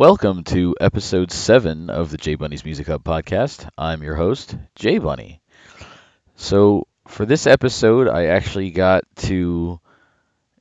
[0.00, 3.68] Welcome to episode 7 of the J Bunny's Music Hub podcast.
[3.76, 5.42] I'm your host, J Bunny.
[6.36, 9.78] So, for this episode, I actually got to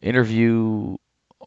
[0.02, 0.98] interview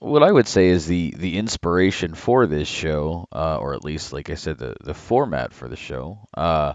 [0.00, 4.14] what I would say is the, the inspiration for this show, uh, or at least,
[4.14, 6.26] like I said, the, the format for the show.
[6.34, 6.72] Uh,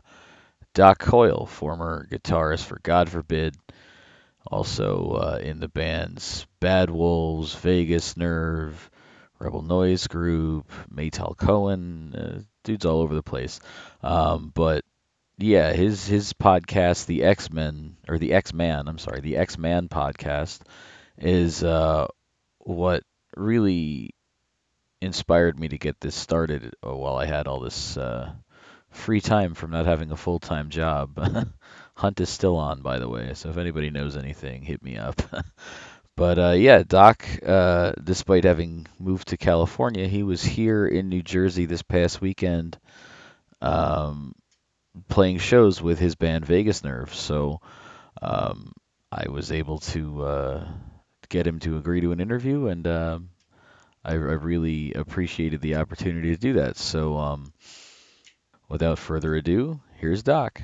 [0.76, 3.56] Doc Coyle, former guitarist for God Forbid,
[4.46, 8.92] also uh, in the bands Bad Wolves, Vegas Nerve,
[9.40, 13.60] Rebel Noise Group, Maytal Cohen, uh, dude's all over the place.
[14.02, 14.84] Um, but
[15.38, 19.58] yeah, his his podcast, the X Men or the Ex Man, I'm sorry, the Ex
[19.58, 20.62] Man podcast,
[21.18, 22.08] is uh,
[22.60, 23.04] what
[23.36, 24.16] really
[25.02, 26.74] inspired me to get this started.
[26.82, 28.34] While I had all this uh,
[28.90, 31.18] free time from not having a full time job.
[31.96, 35.22] Hunt is still on, by the way, so if anybody knows anything, hit me up.
[36.18, 41.24] But uh, yeah, Doc, uh, despite having moved to California, he was here in New
[41.24, 42.80] Jersey this past weekend
[43.62, 44.36] um,
[45.10, 47.14] playing shows with his band Vegas Nerve.
[47.16, 47.62] So
[48.22, 48.74] um,
[49.12, 50.68] I was able to uh,
[51.30, 53.30] get him to agree to an interview, and um
[54.06, 56.78] I, I really appreciated the opportunity to do that.
[56.78, 57.54] So um,
[58.70, 60.62] without further ado, here's Doc.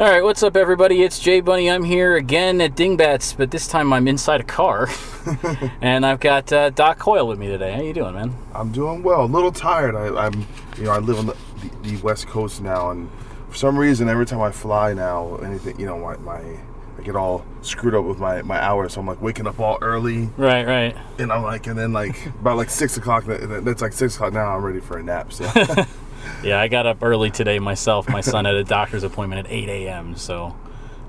[0.00, 1.02] All right, what's up, everybody?
[1.02, 1.70] It's Jay Bunny.
[1.70, 4.88] I'm here again at Dingbats, but this time I'm inside a car,
[5.82, 7.72] and I've got uh, Doc Coyle with me today.
[7.72, 8.34] How you doing, man?
[8.54, 9.24] I'm doing well.
[9.24, 9.94] A little tired.
[9.94, 10.46] I, I'm,
[10.78, 11.36] you know, I live on the,
[11.82, 13.10] the, the West Coast now, and
[13.50, 16.40] for some reason, every time I fly now, anything, you know, my, my
[16.98, 18.94] I get all screwed up with my, my hours.
[18.94, 20.96] So I'm like waking up all early, Right, right.
[21.18, 23.24] and I'm like, and then like about like six o'clock.
[23.26, 24.56] That's like six o'clock now.
[24.56, 25.30] I'm ready for a nap.
[25.30, 25.44] So
[26.42, 28.08] Yeah, I got up early today myself.
[28.08, 30.56] My son had a doctor's appointment at 8 a.m., so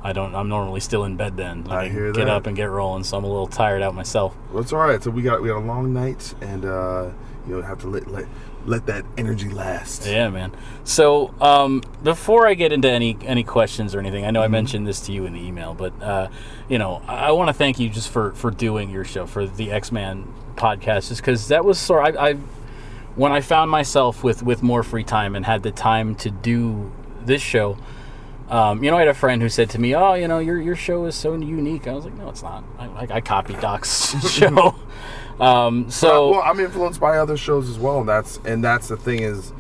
[0.04, 0.34] I don't.
[0.34, 1.68] I'm normally still in bed then.
[1.70, 2.30] I hear get that.
[2.30, 4.36] up and get rolling, so I'm a little tired out myself.
[4.54, 5.02] that's all right.
[5.02, 7.12] So we got we got a long night, and uh,
[7.48, 8.26] you know have to let let
[8.66, 10.06] let that energy last.
[10.08, 10.56] Yeah, man.
[10.84, 14.88] So um, before I get into any any questions or anything, I know I mentioned
[14.88, 16.30] this to you in the email, but uh,
[16.68, 19.46] you know, I, I want to thank you just for for doing your show for
[19.46, 22.16] the Ex Man podcast, just because that was sort.
[22.16, 22.38] I, I
[23.16, 26.92] when I found myself with with more free time and had the time to do
[27.26, 27.78] this show.
[28.50, 30.60] Um, you know, I had a friend who said to me, "Oh, you know, your
[30.60, 32.66] your show is so unique." I was like, "No, it's not.
[32.78, 34.76] I, I, I copied Doc's show."
[35.40, 38.98] Um, so well, I'm influenced by other shows as well, and that's and that's the
[38.98, 39.54] thing is,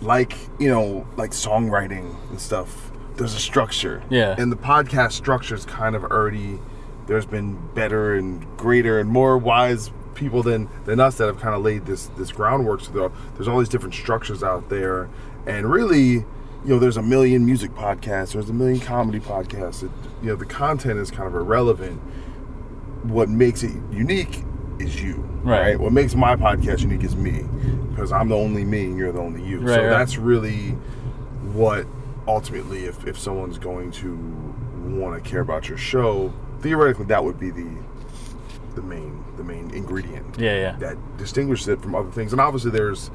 [0.00, 2.92] like you know, like songwriting and stuff.
[3.16, 4.36] There's a structure, Yeah.
[4.38, 6.60] and the podcast structure is kind of already.
[7.08, 11.54] There's been better and greater and more wise people than than us that have kind
[11.54, 12.80] of laid this this groundwork.
[12.80, 15.08] So there's all these different structures out there,
[15.46, 16.24] and really, you
[16.64, 18.32] know, there's a million music podcasts.
[18.32, 19.82] There's a million comedy podcasts.
[19.82, 19.90] It,
[20.20, 22.00] you know, the content is kind of irrelevant
[23.04, 24.42] what makes it unique
[24.78, 25.16] is you.
[25.42, 25.78] Right.
[25.78, 27.44] What makes my podcast unique is me.
[27.90, 29.60] Because I'm the only me and you're the only you.
[29.60, 29.88] Right, so right.
[29.88, 30.70] that's really
[31.52, 31.86] what
[32.26, 34.14] ultimately if, if someone's going to
[34.98, 37.68] want to care about your show, theoretically that would be the
[38.74, 40.76] the main the main ingredient yeah, yeah.
[40.80, 42.32] that distinguishes it from other things.
[42.32, 43.10] And obviously, there's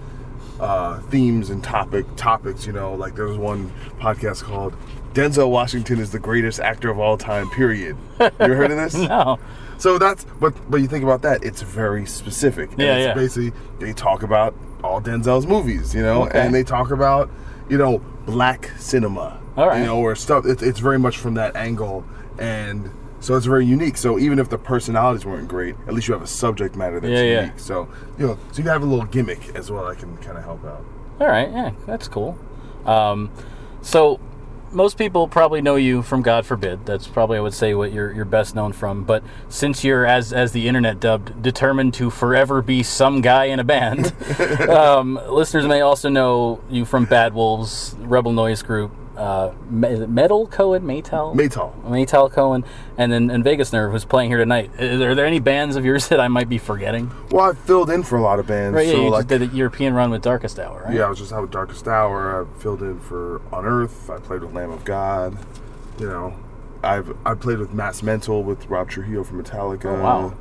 [0.60, 2.66] uh, themes and topic topics.
[2.66, 4.76] You know, like there's one podcast called
[5.14, 7.96] "Denzel Washington is the greatest actor of all time." Period.
[8.20, 8.96] You ever heard of this?
[9.08, 9.38] No.
[9.78, 12.72] So that's but but you think about that, it's very specific.
[12.72, 13.14] And Yeah, it's yeah.
[13.14, 16.40] Basically, they talk about all Denzel's movies, you know, Okay.
[16.40, 17.30] and they talk about
[17.70, 19.80] you know black cinema, All right.
[19.80, 20.46] you know, or stuff.
[20.46, 22.06] It's, it's very much from that angle,
[22.40, 22.90] and
[23.24, 23.98] so it's very unique.
[23.98, 27.12] So even if the personalities weren't great, at least you have a subject matter that's
[27.12, 27.42] Yeah, yeah.
[27.42, 27.60] unique.
[27.60, 27.88] So
[28.20, 29.88] you know, so you have a little gimmick as well.
[29.88, 30.84] that can kind of help out.
[31.20, 32.38] All right, yeah, that's cool.
[32.86, 33.32] Um,
[33.82, 34.20] so
[34.72, 36.86] most people probably know you from God Forbid.
[36.86, 39.04] That's probably I would say what you're you're best known from.
[39.04, 43.60] But since you're as as the internet dubbed, determined to forever be some guy in
[43.60, 44.12] a band,
[44.69, 50.00] um, listeners may also know you from Bad Wolves, Rebel Noise Group, uh, Me- is
[50.01, 51.74] it Metal Cohen, Maytal, Maytal.
[51.83, 52.63] Maytal Cohen,
[52.98, 54.71] and then and Vegas Nerve, who's playing here tonight.
[54.80, 57.12] Are there any bands of yours that I might be forgetting?
[57.31, 58.75] Well, I filled in for a lot of bands.
[58.75, 60.94] Right, yeah, so you like did the European run with Darkest Hour, right?
[60.95, 62.45] Yeah, I was just out with Darkest Hour.
[62.48, 64.10] I filled in for Unearth.
[64.10, 65.38] I played with Lamb of God.
[66.00, 66.33] You know,
[66.83, 69.86] I've I played with Mass Mental with Rob Trujillo from Metallica.
[69.86, 70.33] Oh, wow.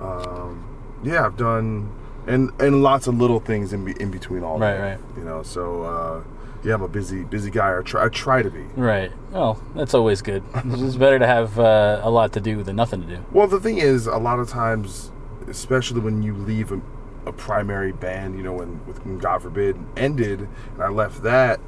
[0.00, 0.64] Um,
[1.02, 1.90] yeah, I've done
[2.26, 4.80] and and lots of little things in be, in between all Right, that.
[4.82, 4.98] right.
[5.16, 6.22] You know, so uh,
[6.64, 7.68] yeah, I'm a busy busy guy.
[7.68, 8.62] Or try I try to be.
[8.76, 9.12] Right.
[9.30, 10.42] Well, that's always good.
[10.54, 13.24] it's better to have uh, a lot to do than nothing to do.
[13.32, 15.12] Well, the thing is, a lot of times,
[15.48, 16.80] especially when you leave a,
[17.26, 20.40] a primary band, you know, when when God forbid ended,
[20.74, 21.60] and I left that,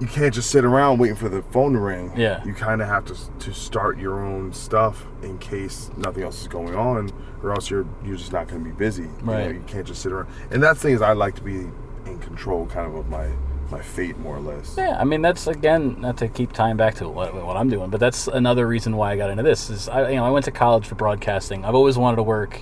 [0.00, 2.12] you can't just sit around waiting for the phone to ring.
[2.16, 2.44] Yeah.
[2.44, 6.48] You kind of have to to start your own stuff in case nothing else is
[6.48, 7.10] going on,
[7.42, 9.02] or else you're you're just not going to be busy.
[9.02, 9.54] You know, Right.
[9.54, 10.28] You, can't just sit around.
[10.50, 11.66] And that's the thing is, I like to be
[12.06, 13.28] in control, kind of of my
[13.70, 14.74] my fate, more or less.
[14.76, 17.90] Yeah, I mean that's again not to keep tying back to what, what I'm doing,
[17.90, 19.70] but that's another reason why I got into this.
[19.70, 21.64] Is I you know I went to college for broadcasting.
[21.64, 22.60] I've always wanted to work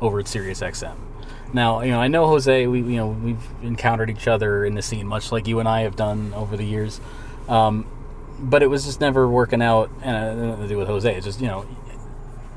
[0.00, 0.96] over at Sirius XM.
[1.52, 2.66] Now you know I know Jose.
[2.66, 5.82] We you know we've encountered each other in the scene, much like you and I
[5.82, 7.00] have done over the years.
[7.48, 7.86] Um,
[8.38, 11.14] but it was just never working out, and uh, nothing to do with Jose.
[11.14, 11.66] It's just you know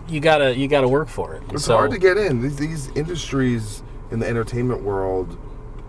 [0.07, 1.43] you gotta you gotta work for it.
[1.51, 2.41] It's So- hard to get in.
[2.41, 5.37] These, these industries in the entertainment world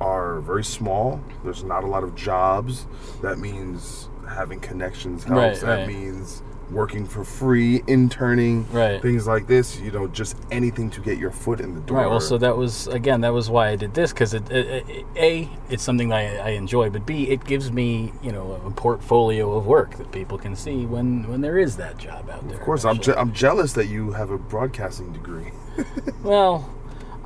[0.01, 1.21] are very small.
[1.45, 2.87] There's not a lot of jobs.
[3.23, 5.63] That means having connections helps.
[5.63, 5.89] Right, that right.
[5.89, 9.01] means working for free, interning, Right.
[9.01, 9.81] things like this.
[9.81, 11.97] You know, just anything to get your foot in the door.
[11.97, 12.11] Right.
[12.11, 15.07] Well, so that was again that was why I did this because it, it, it,
[15.17, 18.71] a it's something that I, I enjoy, but b it gives me you know a
[18.71, 22.59] portfolio of work that people can see when when there is that job out there.
[22.59, 25.51] of course, I'm, je- I'm jealous that you have a broadcasting degree.
[26.23, 26.69] well,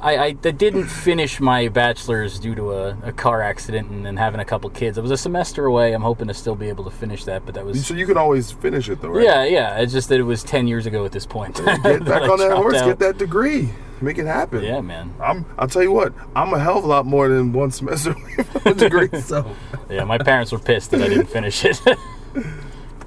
[0.02, 4.16] I, I I didn't finish my bachelor's due to a, a car accident and then
[4.16, 4.99] having a couple kids.
[4.99, 5.93] I was a semester away.
[5.93, 7.87] I'm hoping to still be able to finish that, but that was.
[7.87, 9.25] So you can always finish it, though, right?
[9.25, 9.78] Yeah, yeah.
[9.78, 11.56] It's just that it was ten years ago at this point.
[11.56, 11.64] Get
[12.04, 12.76] back I on that dropped horse.
[12.78, 12.87] out.
[12.87, 13.70] Get that degree.
[14.00, 14.64] Make it happen.
[14.64, 15.14] Yeah, man.
[15.22, 15.46] I'm.
[15.56, 16.12] I'll tell you what.
[16.34, 19.08] I'm a hell of a lot more than one semester away from a degree.
[19.20, 19.54] So.
[19.88, 21.81] Yeah, my parents were pissed that I didn't finish it.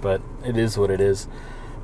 [0.01, 1.27] but it is what it is.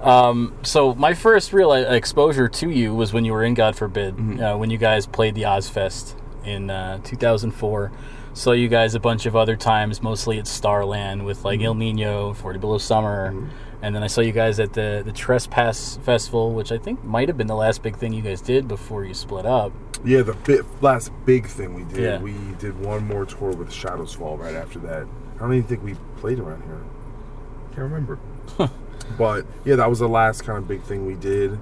[0.02, 3.76] Um, so my first real uh, exposure to you was when you were in God
[3.76, 7.92] Forbid, uh, when you guys played the Ozzfest in uh, 2004.
[8.34, 12.36] Saw you guys a bunch of other times, mostly at Starland with like Ill Niño,
[12.36, 13.36] 40 Below Summer,
[13.82, 17.28] and then I saw you guys at the the Trespass Festival, which I think might
[17.28, 19.74] have been the last big thing you guys did before you split up.
[20.06, 22.22] Yeah, the bit, last big thing we did, Yeah.
[22.22, 25.06] we did one more tour with Shadows Fall right after that.
[25.36, 26.82] I don't even think we played around here.
[27.76, 28.18] Can't remember.
[29.18, 31.60] but yeah, that was the last kind of big thing we did,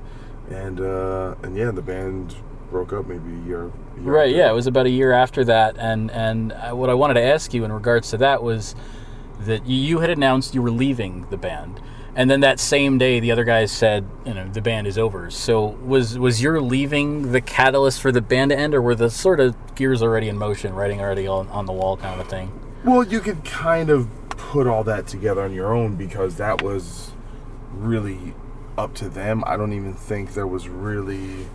[0.50, 2.36] and uh, and yeah, the band
[2.72, 3.62] broke up maybe a year.
[3.98, 4.28] a year Right.
[4.30, 4.38] after.
[4.38, 7.24] Yeah, it was about a year after that, and and uh, what I wanted to
[7.24, 8.75] ask you in regards to that was
[9.42, 11.80] that you- you had announced you were leaving the band,
[12.16, 15.31] and then that same day the other guys said, you know, the band is over.
[15.31, 19.10] So was was your leaving the catalyst for the band to end, or were the
[19.10, 22.30] sort of gears already in motion, writing already on, on the wall kind of a
[22.30, 22.51] thing?
[22.84, 27.09] Well, you could kind of put all that together on your own because that was
[27.71, 28.33] really
[28.77, 29.44] up to them.
[29.45, 31.48] I don't even think there was really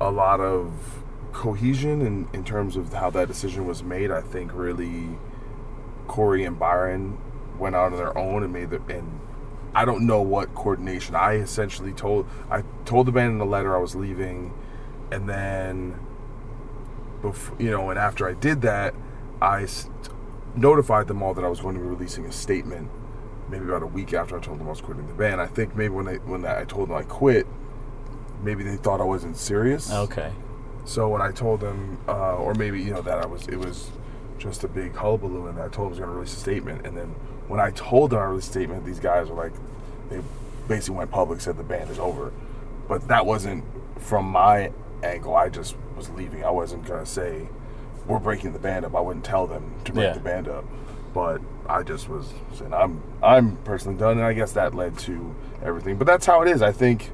[0.00, 1.02] a lot of
[1.32, 4.10] cohesion in, in terms of how that decision was made.
[4.10, 5.18] I think really
[6.06, 7.18] Corey and Byron
[7.58, 9.20] went out on their own and made the and
[9.74, 11.14] I don't know what coordination.
[11.14, 14.54] I essentially told I told the band in the letter I was leaving,
[15.12, 15.98] and then
[17.20, 18.94] before you know, and after I did that,
[19.40, 19.66] I
[20.56, 22.90] notified them all that I was going to be releasing a statement.
[23.50, 25.40] Maybe about a week after I told them I was quitting the band.
[25.40, 27.46] I think maybe when they when I told them I quit,
[28.42, 29.90] maybe they thought I wasn't serious.
[29.92, 30.30] Okay.
[30.84, 33.90] So when I told them, uh, or maybe you know that I was, it was
[34.38, 36.86] just a big hullabaloo, and I told them I was going to release a statement.
[36.86, 37.08] And then
[37.48, 39.52] when I told them I released a statement, these guys were like,
[40.10, 40.20] they
[40.66, 42.32] basically went public, said the band is over.
[42.88, 43.64] But that wasn't
[43.98, 44.72] from my
[45.02, 45.36] angle.
[45.36, 46.42] I just was leaving.
[46.44, 47.48] I wasn't going to say
[48.06, 48.94] we're breaking the band up.
[48.94, 50.12] I wouldn't tell them to break Yeah.
[50.14, 50.64] the band up.
[51.12, 55.34] But I just was saying I'm I'm personally done, and I guess that led to
[55.62, 55.96] everything.
[55.96, 56.62] But that's how it is.
[56.62, 57.10] I think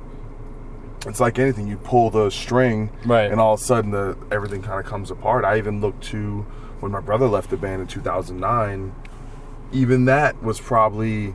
[1.07, 3.31] it's like anything you pull the string Right.
[3.31, 6.47] and all of a sudden the everything kind of comes apart i even looked to
[6.81, 8.95] when my brother left the band in 2009
[9.73, 11.35] even that was probably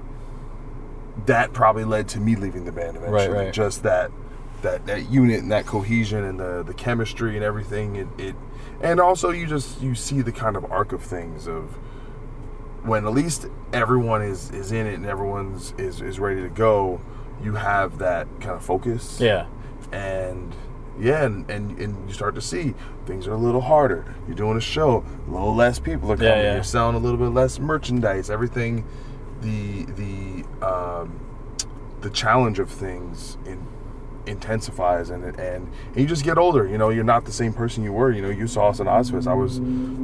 [1.25, 3.53] that probably led to me leaving the band eventually right.
[3.53, 4.11] just that
[4.61, 8.35] that that unit and that cohesion and the the chemistry and everything it, it
[8.81, 11.77] and also you just you see the kind of arc of things of
[12.83, 17.01] when at least everyone is is in it and everyone's is is ready to go
[17.43, 19.19] you have that kind of focus.
[19.19, 19.47] Yeah.
[19.91, 20.55] and
[20.99, 22.73] yeah and, and and you start to see
[23.05, 24.13] things are a little harder.
[24.27, 26.31] You're doing a show a little less people are coming.
[26.31, 26.53] Yeah, yeah.
[26.55, 28.29] you're selling a little bit less merchandise.
[28.29, 28.85] Everything
[29.41, 31.19] the the um
[32.01, 33.65] the challenge of things in
[34.25, 36.67] intensifies and, and and you just get older.
[36.67, 38.11] You know you're not the same person you were.
[38.11, 39.27] You know you saw us in Ozzfest.
[39.27, 39.59] I was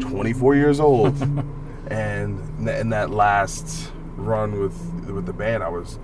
[0.10, 1.16] 24 years old
[1.88, 4.76] and in that last run with
[5.08, 6.00] with the band I was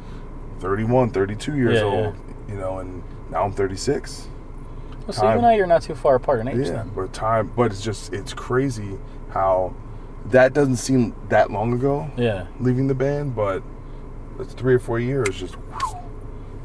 [0.60, 2.16] 31 32 years Yeah, old
[2.48, 4.28] you know and now I'm 36
[5.08, 6.92] Well, so you and I are not too far apart in age yeah then.
[6.96, 8.98] but time but it's just it's crazy
[9.32, 9.74] how
[10.26, 12.46] that doesn't seem that long ago Yeah.
[12.60, 13.64] leaving the band but
[14.40, 15.56] it's three or four years just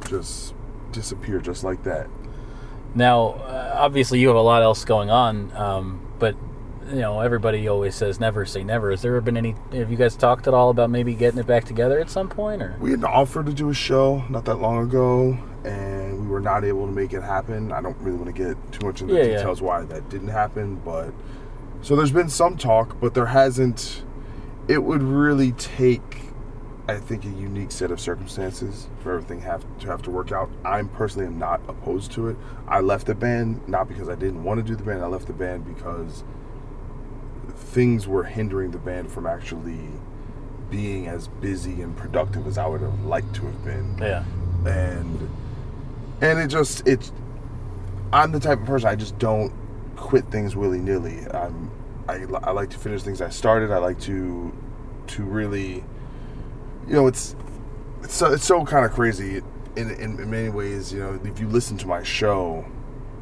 [0.09, 0.55] just
[0.93, 2.09] disappear just like that
[2.95, 6.35] Now, uh, obviously, you have a lot else going on, um, but
[6.91, 8.91] you know, everybody always says never say never.
[8.91, 9.55] Has there ever been any?
[9.73, 12.63] Have you guys talked at all about maybe getting it back together at some point,
[12.63, 12.77] or?
[12.81, 16.41] We had an offer to do a show not that long ago, and we were
[16.41, 17.73] not able to make it happen.
[17.73, 19.37] I don't really want to get too much into Yeah, the yeah.
[19.39, 21.13] details why that didn't happen, but
[21.83, 24.03] so there's been some talk, but there hasn't.
[24.69, 26.23] It would really take,
[26.89, 30.51] I think, a unique set of circumstances for everything have to have to work out.
[30.65, 32.37] I'm personally am not opposed to it.
[32.67, 35.03] I left the band not because I didn't want to do the band.
[35.03, 36.25] I left the band because
[37.77, 39.91] things were hindering the band from actually
[40.71, 43.99] being as busy and productive as I would have liked to have been.
[43.99, 44.25] Yeah.
[44.65, 45.29] And
[46.23, 47.13] and it just it's
[48.15, 49.53] I'm the type of person I just don't
[49.95, 51.19] quit things willy nilly.
[51.35, 51.71] I'm
[52.09, 53.71] I, I like to finish things I started.
[53.71, 54.57] I like to
[55.09, 55.85] to really
[56.87, 57.37] you know it's
[58.03, 59.43] it's so, it's so kind of crazy
[59.77, 60.95] in, in in many ways.
[60.95, 62.65] You know if you listen to my show,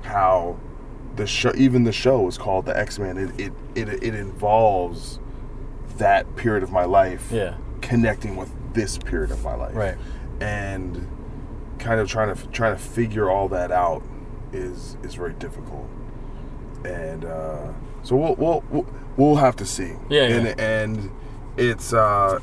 [0.02, 0.56] how
[1.16, 3.16] the show even the show is called the X Men.
[3.18, 5.18] It, it it it involves
[5.98, 7.54] that period of my life Yeah.
[7.80, 9.96] connecting with this period of my life Right.
[10.40, 11.06] and
[11.78, 14.02] kind of trying to trying to figure all that out
[14.52, 15.88] is is very difficult
[16.84, 17.68] and uh,
[18.02, 20.54] so we'll, we'll we'll we'll have to see Yeah, and yeah.
[20.58, 21.10] and
[21.56, 22.40] it's uh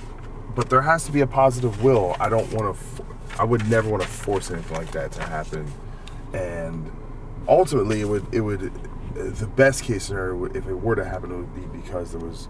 [0.56, 3.06] but there has to be a positive will i don't want to
[3.40, 5.70] i would never want to force anything like that to happen
[6.34, 6.90] and
[7.52, 8.72] ultimately it would it would
[9.14, 12.48] the best case scenario if it were to happen it would be because there was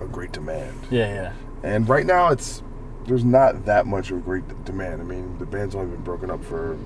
[0.00, 1.06] a great demand Yeah.
[1.14, 1.32] Yeah.
[1.62, 2.62] and right now, it's
[3.06, 5.00] there's not that much of a great demand.
[5.00, 6.76] I mean, the band's only been broken up for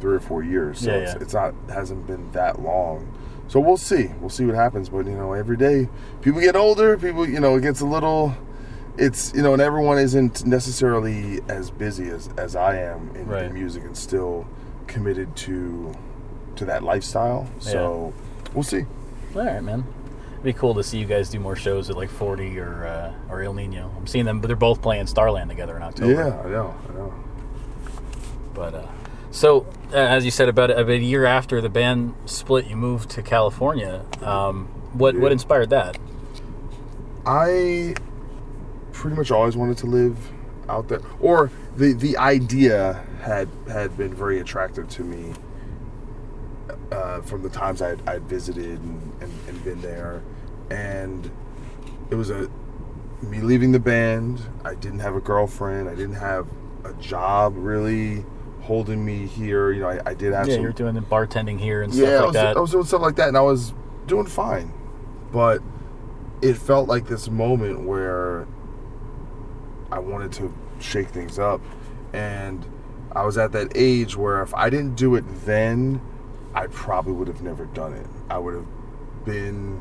[0.00, 1.20] three or four years, so Yeah, it's, yeah.
[1.22, 3.06] it's not hasn't been that long.
[3.48, 4.10] So we'll see.
[4.20, 4.88] We'll see what happens.
[4.88, 5.88] But you know, every day
[6.22, 6.96] people get older.
[6.98, 8.34] People, you know, it gets a little.
[8.98, 13.44] It's you know, and everyone isn't necessarily as busy as as I am in, Right.
[13.44, 14.46] in music and still
[14.88, 15.92] committed to
[16.56, 17.48] to that lifestyle.
[17.58, 18.12] So
[18.54, 18.84] we'll see.
[19.34, 19.84] All right, man.
[20.32, 23.12] It'd be cool to see you guys do more shows at like 40 or uh,
[23.32, 23.96] or Ill Niño.
[23.96, 26.12] I'm seeing them, but they're both playing Starland together in October.
[26.12, 26.74] Yeah, I know.
[26.88, 27.14] I know.
[28.52, 28.86] But uh,
[29.30, 33.10] so, uh, as you said, about about a year after the band split, you moved
[33.10, 34.04] to California.
[34.20, 35.98] Um, what what inspired that?
[37.24, 37.94] I
[38.92, 40.18] pretty much always wanted to live
[40.68, 45.32] out there, or the the idea had had been very attractive to me
[46.92, 50.22] uh, from the times I'd, I'd visited and, and, and been there,
[50.70, 51.30] and
[52.10, 52.50] it was a
[53.22, 54.40] me leaving the band.
[54.64, 55.88] I didn't have a girlfriend.
[55.88, 56.46] I didn't have
[56.84, 58.24] a job really
[58.62, 59.70] holding me here.
[59.72, 62.04] You know, I, I did have Yeah, some you're doing the bartending here and yeah,
[62.04, 62.56] stuff I like was, that.
[62.56, 63.74] I was doing stuff like that, and I was
[64.06, 64.72] doing fine.
[65.32, 65.62] But
[66.42, 68.46] it felt like this moment where
[69.90, 71.60] I wanted to shake things up,
[72.12, 72.66] and
[73.12, 76.00] I was at that age where if I didn't do it then,
[76.54, 78.06] I probably would have never done it.
[78.28, 78.66] I would have
[79.24, 79.80] been,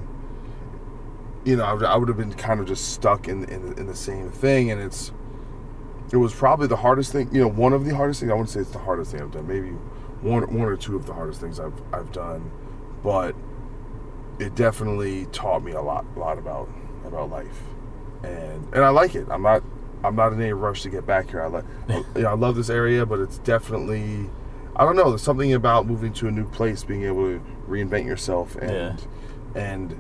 [1.44, 3.88] you know, I would, I would have been kind of just stuck in in, in
[3.88, 5.12] the same thing, and it's.
[6.12, 8.30] It was probably the hardest thing, you know, one of the hardest things.
[8.30, 9.48] I wouldn't say it's the hardest thing I've done.
[9.48, 9.70] Maybe
[10.22, 12.52] one, one or two of the hardest things I've, I've done,
[13.02, 13.34] but
[14.40, 16.70] it definitely taught me a lot, a lot about,
[17.06, 17.62] about life,
[18.24, 19.28] and and I like it.
[19.30, 19.64] I'm not,
[20.04, 21.42] I'm not in any rush to get back here.
[21.42, 21.66] I like,
[22.16, 24.30] you know, I love this area, but it's definitely,
[24.76, 25.10] I don't know.
[25.10, 29.02] There's something about moving to a new place, being able to reinvent yourself, and
[29.56, 30.00] and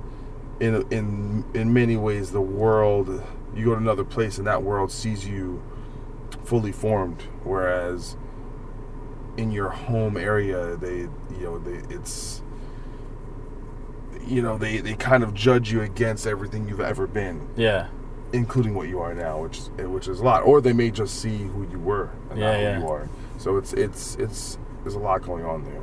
[0.59, 3.21] in in in many ways, the world.
[3.53, 5.61] You go to another place, and that world sees you
[6.45, 8.15] fully formed, whereas
[9.35, 12.41] in your home area, they you know they it's
[14.25, 17.87] you know they they kind of judge you against everything you've ever been yeah,
[18.31, 20.43] including what you are now, which which is a lot.
[20.43, 22.79] Or they may just see who you were and Yeah, not yeah.
[22.79, 23.09] you are.
[23.41, 25.81] So it's it's it's there's a lot going on there.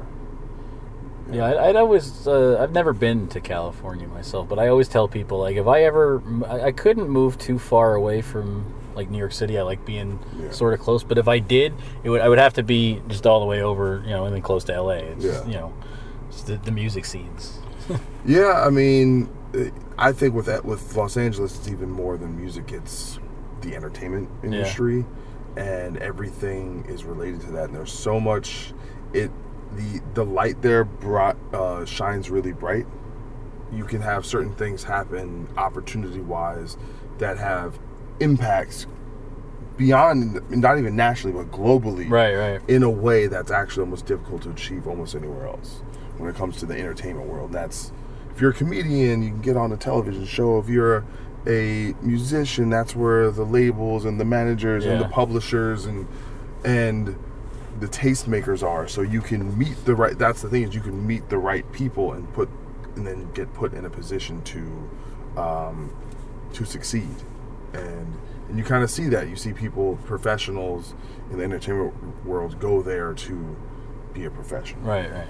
[1.36, 1.44] yeah.
[1.46, 5.38] I'd, I'd always, uh, I've never been to California myself, but I always tell people
[5.40, 9.58] like if I ever, I, couldn't move too far away from like New York City.
[9.58, 10.50] I like being Yeah.
[10.50, 11.74] sort of close, but if I did,
[12.04, 14.34] it would I would have to be just all the way over, you know, and
[14.34, 14.94] then close to LA.
[15.12, 15.50] It's just, Yeah.
[15.52, 15.72] you know,
[16.46, 17.58] the, the music scenes.
[18.26, 22.36] Yeah, I mean, eh, I think with that with Los Angeles, it's even more than
[22.36, 22.70] music.
[22.72, 23.18] It's
[23.62, 25.04] the entertainment industry,
[25.56, 27.64] and everything is related to that.
[27.64, 28.72] And there's so much.
[29.12, 29.30] It
[29.76, 32.86] the the light there brought uh, shines really bright.
[33.72, 36.76] You can have certain things happen opportunity wise
[37.18, 37.78] that have
[38.20, 38.86] impacts
[39.76, 42.60] beyond not even nationally but globally Right, right.
[42.68, 45.82] in a way that's actually almost difficult to achieve almost anywhere else
[46.16, 47.52] when it comes to the entertainment world.
[47.52, 47.92] That's
[48.34, 50.58] if you're a comedian, you can get on a television show.
[50.58, 51.04] If you're
[51.48, 56.06] a musician, that's where the labels and the managers and the publishers and
[56.64, 57.16] and
[57.80, 58.88] the tastemakers are.
[58.88, 60.18] So you can meet the right.
[60.18, 62.48] That's the thing is you can meet the right people and put
[62.96, 64.90] and then get put in a position to
[65.40, 65.90] um,
[66.52, 67.16] to succeed
[67.72, 68.14] and
[68.48, 70.94] and you kind of see that you see people professionals
[71.30, 73.56] in the entertainment world go there to
[74.14, 75.28] be a professional Right, right.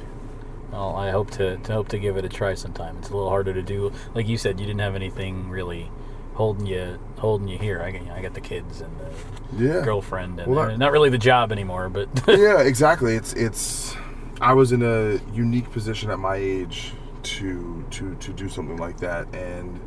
[0.71, 2.99] Well, I hope to, to hope to give it a try sometime.
[2.99, 3.91] It's a little harder to do.
[4.15, 5.91] Like you said, you didn't have anything really
[6.39, 7.83] holding you holding you here.
[7.83, 11.11] I got I got the kids and the yeah girlfriend, and Well, that- not really
[11.11, 11.89] the job anymore.
[11.91, 13.95] But yeah exactly it's it's
[14.41, 16.93] i was in a unique position at my age
[17.25, 19.81] to to to do something like that and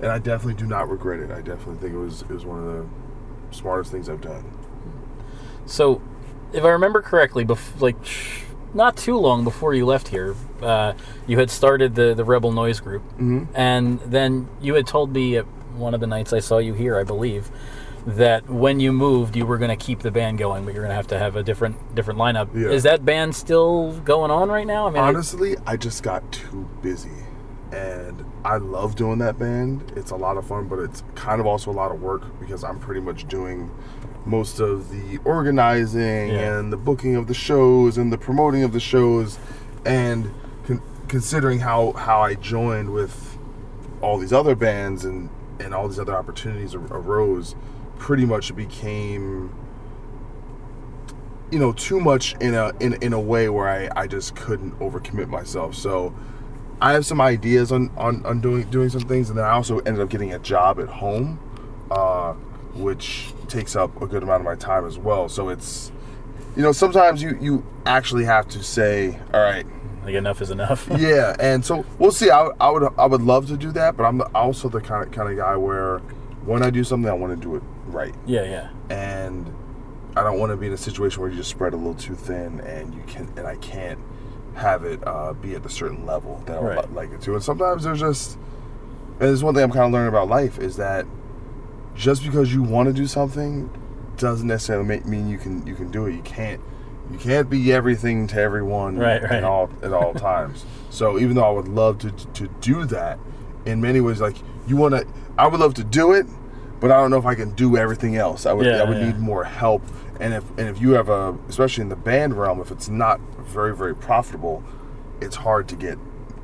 [0.00, 2.60] and i definitely do not regret it i definitely think it was it was one
[2.60, 2.86] of the
[3.50, 4.44] smartest things i've done
[5.66, 6.00] so,
[6.52, 10.92] if I remember correctly, bef- like sh- not too long before you left here, uh,
[11.26, 13.44] you had started the the Rebel Noise Group, mm-hmm.
[13.54, 16.98] and then you had told me at one of the nights I saw you here,
[16.98, 17.50] I believe.
[18.06, 20.92] That when you moved, you were going to keep the band going, but you're going
[20.92, 22.54] to have to have a different different lineup.
[22.54, 22.68] Yeah.
[22.68, 24.86] Is that band still going on right now?
[24.86, 27.10] I mean, I- honestly i just got too busy
[27.72, 31.46] and i love doing that band it's a lot of fun but it's kind of
[31.48, 33.68] also a lot of work because i'm pretty much doing
[34.24, 36.58] most of the organizing Yeah.
[36.60, 39.38] and the booking of the shows and the promoting of the shows
[39.84, 40.32] and
[40.64, 43.36] con- considering how how i joined with
[44.00, 45.28] all these other bands and
[45.60, 47.54] and all these other opportunities arose
[47.98, 49.54] pretty much became
[51.50, 54.78] you know too much in a in, in a way where I, I just couldn't
[54.80, 55.74] overcommit myself.
[55.74, 56.14] So
[56.80, 59.78] I have some ideas on, on, on doing doing some things and then I also
[59.80, 61.40] ended up getting a job at home
[61.90, 62.32] uh,
[62.74, 65.28] which takes up a good amount of my time as well.
[65.28, 65.92] So it's
[66.56, 69.66] you know sometimes you you actually have to say all right
[70.06, 70.88] like enough is enough.
[70.96, 72.30] yeah, and so we'll see.
[72.30, 75.12] I, I would I would love to do that, but I'm also the kind of
[75.12, 75.98] kind of guy where
[76.44, 78.70] when I do something, I want to do it right, yeah, yeah.
[78.88, 79.52] and
[80.16, 82.14] I don't want to be in a situation where you just spread a little too
[82.14, 83.98] thin, and you can and I can't
[84.54, 86.92] have it uh, be at a certain level that I would Right.
[86.94, 87.34] like it to.
[87.34, 88.34] And sometimes there's just
[89.18, 91.04] and there's one thing I'm kind of learning about life is that
[91.94, 93.68] just because you want to do something
[94.16, 96.14] doesn't necessarily make, mean you can you can do it.
[96.14, 96.60] You can't
[97.10, 99.32] you can't be everything to everyone Right, right.
[99.32, 100.64] at all at all times.
[100.90, 103.18] So even though I would love to to do that,
[103.64, 105.06] in many ways, like you want to,
[105.38, 106.26] I would love to do it,
[106.80, 108.46] but I don't know if I can do everything else.
[108.46, 109.06] I would Yeah, I would yeah.
[109.06, 109.82] need more help.
[110.18, 113.20] And if and if you have a, especially in the band realm, if it's not
[113.40, 114.62] very very profitable,
[115.20, 115.98] it's hard to get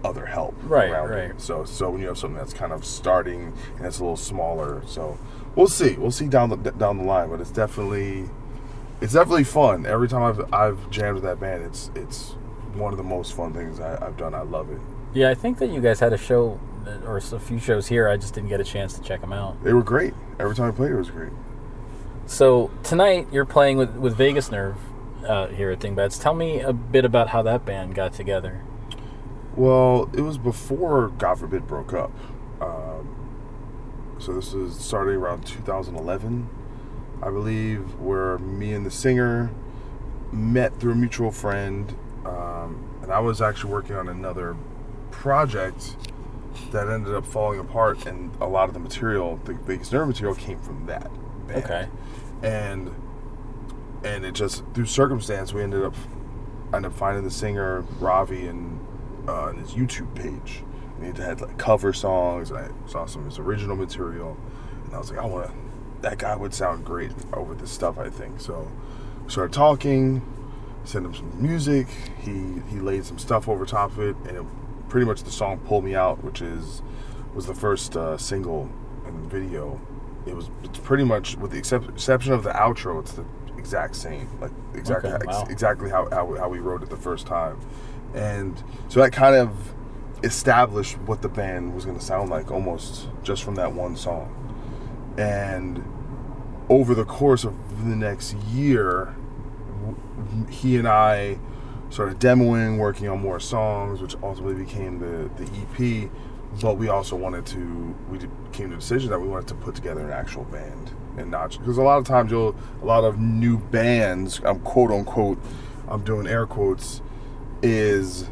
[0.04, 1.30] other help Right, right.
[1.30, 1.40] it.
[1.40, 4.82] So so when you have something that's kind of starting and it's a little smaller,
[4.86, 5.16] so
[5.54, 5.94] we'll see.
[5.96, 8.28] We'll see down the down the line, but it's definitely
[9.02, 9.84] it's definitely fun.
[9.84, 12.36] Every time I've I've jammed with that band, it's it's
[12.74, 14.34] one of the most fun things I, I've done.
[14.34, 14.80] I love it.
[15.12, 16.58] Yeah, I think that you guys had a show
[17.04, 18.08] or a few shows here.
[18.08, 19.62] I just didn't get a chance to check them out.
[19.62, 20.14] They were great.
[20.38, 21.32] Every time I played, it was great.
[22.26, 24.78] So tonight you're playing with with Vegas Nerve
[25.26, 26.18] uh, here at Dingbats.
[26.18, 28.62] Tell me a bit about how that band got together.
[29.56, 32.12] Well, it was before God forbid broke up.
[32.60, 36.48] Um, so this is starting around 2011,
[37.22, 39.50] I believe, where me and the singer
[40.32, 44.56] met through a mutual friend, um, and I was actually working on another
[45.10, 45.96] project
[46.72, 50.34] that ended up falling apart, and a lot of the material, the Vegas Nerve material,
[50.34, 51.10] came from that.
[51.46, 51.64] Band.
[51.64, 51.88] Okay.
[52.42, 52.94] and
[54.04, 55.94] and it just through circumstance we ended up
[56.74, 58.80] ended up finding the singer Ravi and
[59.28, 60.64] uh, on his YouTube page.
[61.00, 64.36] And he had like cover songs, and I saw some of his original material,
[64.84, 65.61] and I was like, I want to.
[66.02, 67.98] That guy would sound great over this stuff.
[67.98, 68.70] I think so.
[69.24, 70.22] We started talking,
[70.84, 71.86] sent him some music.
[72.20, 74.44] He he laid some stuff over top of it, and it,
[74.88, 76.82] pretty much the song "Pull Me Out," which is
[77.34, 78.68] was the first uh, single
[79.06, 79.80] and video.
[80.26, 83.24] It was it's pretty much with the excep- exception of the outro, it's the
[83.56, 85.40] exact same, like exactly Okay, wow.
[85.42, 87.58] ex- exactly how, how how we wrote it the first time,
[88.14, 89.72] and so that kind of
[90.24, 94.41] established what the band was going to sound like almost just from that one song,
[95.18, 95.82] and
[96.68, 99.14] over the course of the next year,
[100.48, 101.38] he and I
[101.90, 105.50] started demoing, working on more songs, which ultimately became the, the
[106.04, 106.10] EP.
[106.60, 108.18] But we also wanted to, we
[108.52, 111.58] came to the decision that we wanted to put together an actual band and not,
[111.58, 115.38] because a lot of times you'll, a lot of new bands, I'm quote unquote,
[115.88, 117.02] I'm doing air quotes,
[117.62, 118.28] is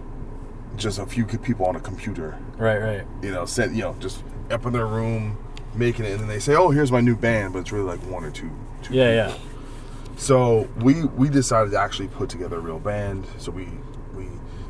[0.77, 3.07] just a few people on a computer Right, right.
[3.23, 5.37] you know, sent you know, just up in their room
[5.75, 8.01] making it, and then they say, "Oh, here's my new band," but it's really like
[8.11, 8.51] one or two.
[8.83, 9.41] two Yeah, people.
[9.43, 9.47] yeah.
[10.17, 13.27] So we we decided to actually put together a real band.
[13.39, 13.69] So we
[14.15, 14.27] we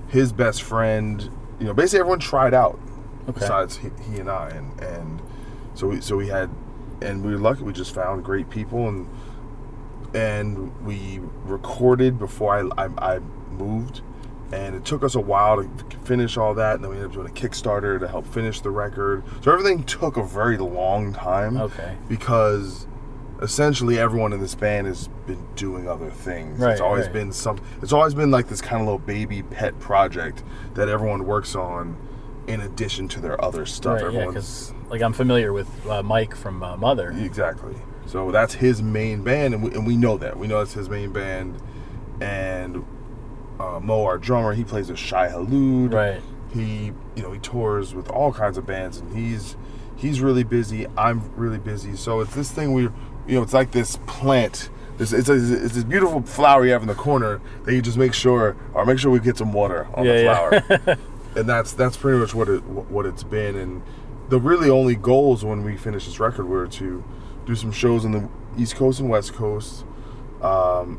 [0.09, 2.79] his best friend, you know, basically everyone tried out
[3.29, 3.41] Okay.
[3.41, 5.23] besides he, he and I, and and
[5.75, 6.51] so we so we had,
[7.03, 7.63] and we were lucky.
[7.63, 9.09] We just found great people, and
[10.15, 13.19] and we recorded before I I, I
[13.51, 14.01] moved,
[14.53, 16.77] and it took us a while to finish all that.
[16.77, 19.23] And then we ended up doing a Kickstarter to help finish the record.
[19.43, 21.57] So everything took a very long time.
[21.57, 21.97] Okay.
[22.09, 22.87] Because
[23.41, 26.59] essentially everyone in this band has been doing other things.
[26.59, 27.13] Right, it's always right.
[27.13, 27.61] been some.
[27.83, 30.43] It's always been like this kind of little baby pet project
[30.75, 31.97] that everyone works on,
[32.47, 34.03] in addition to their other stuff.
[34.03, 34.13] Right.
[34.13, 34.27] Yeah.
[34.27, 37.13] Because like I'm familiar with uh, Mike from uh, Mother.
[37.13, 37.77] Exactly.
[38.07, 40.37] So that's his main band, and we, and we know that.
[40.37, 41.63] We know that's his main band.
[42.21, 42.85] And
[43.61, 45.93] uh, Mo, our drummer, he plays with Shai Hulud.
[45.93, 46.23] Right.
[46.53, 49.57] He, you know, he tours with all kinds of bands, and he's
[49.97, 50.87] he's really busy.
[50.97, 51.95] I'm really busy.
[51.97, 52.91] So it's this thing we, you
[53.29, 54.71] know, it's like this plant.
[54.99, 57.97] It's, it's, a, it's this beautiful flower you have in the corner that you just
[57.97, 60.99] make sure, or make sure we get some water on the Yeah, flower
[61.37, 63.57] and that's that's pretty much what it what it's been.
[63.57, 63.83] And
[64.29, 67.05] the really only goals when we finished this record were to
[67.47, 69.85] do some shows on the East Coast and West Coast.
[70.43, 70.99] Um,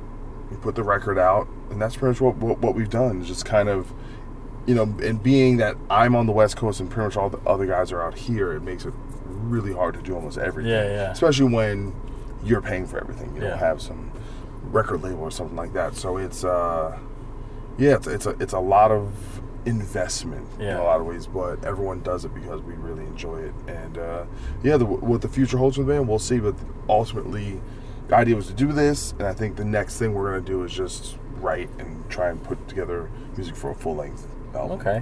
[0.49, 3.23] we put the record out, and that's pretty much what what, what we've done.
[3.23, 3.91] Just kind of,
[4.65, 7.39] you know, and being that I'm on the West Coast and pretty much all the
[7.49, 8.93] other guys are out here, it makes it
[9.25, 10.71] really hard to do almost everything.
[10.71, 11.11] Yeah, yeah.
[11.11, 11.93] Especially when
[12.43, 13.35] you're paying for everything.
[13.35, 13.49] You Yeah.
[13.49, 14.11] don't have some
[14.65, 15.95] record label or something like that.
[15.95, 16.97] So it's uh,
[17.77, 19.11] yeah, it's it's a it's a lot of
[19.65, 23.53] investment in a lot of ways, but everyone does it because we really enjoy it.
[23.67, 24.25] And uh,
[24.63, 26.39] yeah, the, what the future holds for the band, we'll see.
[26.39, 26.55] But
[26.89, 27.61] ultimately,
[28.07, 30.63] the idea was to do this, and I think the next thing we're gonna do
[30.63, 34.79] is just write and try and put together music for a full length album.
[34.79, 35.01] Okay.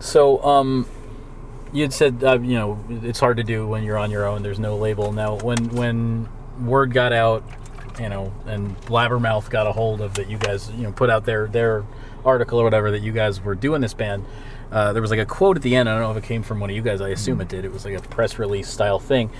[0.00, 0.86] So, um,
[1.72, 4.42] you had said uh, you know it's hard to do when you're on your own.
[4.42, 5.36] There's no label now.
[5.36, 6.28] When when
[6.60, 7.44] word got out,
[7.98, 11.24] you know, and Blabbermouth got a hold of that, you guys you know put out
[11.24, 11.84] their their
[12.24, 14.24] article or whatever that you guys were doing this band.
[14.70, 15.88] Uh, there was like a quote at the end.
[15.88, 17.00] I don't know if it came from one of you guys.
[17.00, 17.64] I assume it did.
[17.64, 19.30] It was like a press release style thing,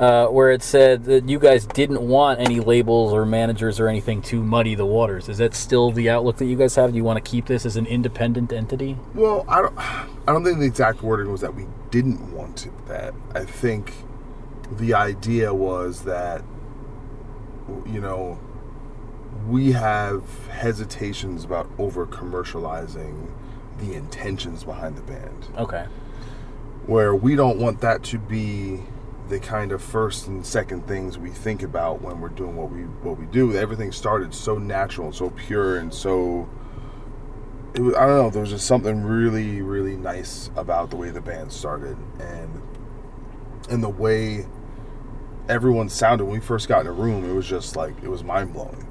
[0.00, 4.22] uh, where it said that you guys didn't want any labels or managers or anything
[4.22, 5.28] to muddy the waters.
[5.28, 6.90] Is that still the outlook that you guys have?
[6.92, 8.96] Do you want to keep this as an independent entity?
[9.14, 9.78] Well, I don't.
[10.28, 13.14] I don't think the exact wording was that we didn't want it, that.
[13.34, 13.92] I think
[14.70, 16.42] the idea was that,
[17.86, 18.38] you know,
[19.48, 23.30] we have hesitations about over commercializing
[23.78, 25.86] the intentions behind the band, Okay.
[26.86, 28.80] where we don't want that to be
[29.30, 32.80] the kind of first and second things we think about when we're doing what we
[32.82, 33.56] what we do.
[33.56, 36.48] Everything started so natural and so pure and so
[37.72, 38.30] it was, I don't know.
[38.30, 42.60] There was just something really, really nice about the way the band started, and
[43.70, 44.46] and the way
[45.48, 47.24] everyone sounded when we first got in a room.
[47.28, 48.88] It was just like it was mind blowing.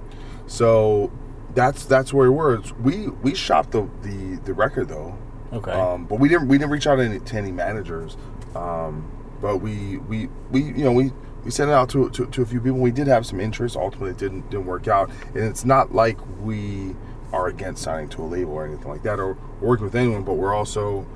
[0.47, 1.12] So
[1.54, 2.62] that's that's where we were.
[2.82, 5.17] We we shot the the, the record though,
[5.52, 5.71] Okay.
[5.71, 8.15] um, but we didn't we didn't reach out to any, to any managers.
[8.56, 11.12] Um, but we we we you know we.
[11.41, 12.80] We sent it out to, to, to a few people.
[12.80, 13.78] We did have some interest.
[13.78, 15.10] Ultimately, it didn't didn't work out.
[15.34, 16.97] And it's not like we
[17.32, 20.23] are against signing to a label or anything like that, or working with anyone.
[20.23, 21.08] But we're also,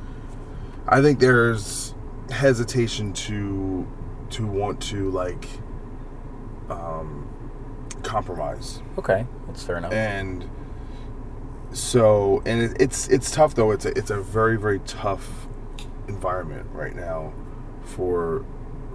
[0.88, 1.94] I think there's
[2.32, 3.86] hesitation to
[4.30, 5.46] to want to like
[6.70, 7.28] um,
[8.02, 9.26] compromise okay.
[9.48, 9.92] That's fair enough.
[9.92, 10.50] and
[11.72, 15.48] so and it, it's it's tough though it's a, it's a very very tough
[16.08, 17.34] environment right now
[17.94, 18.46] for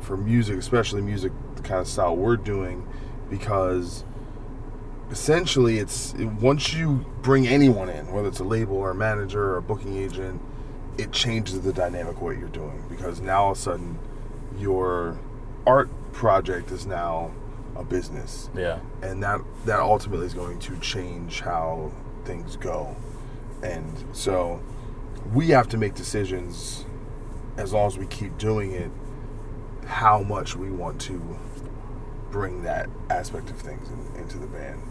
[0.01, 2.87] for music especially music the kind of style we're doing
[3.31, 4.05] because
[5.11, 9.57] essentially it's once you bring anyone in whether it's a label or a manager or
[9.57, 10.41] a booking agent
[10.99, 13.99] it changes the dynamic of what you're doing because now all of a sudden
[14.59, 15.19] your
[15.67, 17.31] art project is now
[17.77, 18.81] a business yeah.
[19.03, 21.93] and that that ultimately is going to change how
[22.25, 22.95] things go
[23.63, 24.61] and so
[25.33, 26.85] we have to make decisions
[27.59, 28.90] as long as we keep doing it
[29.87, 31.38] how much we want to
[32.31, 34.83] bring that aspect of things in, into the band.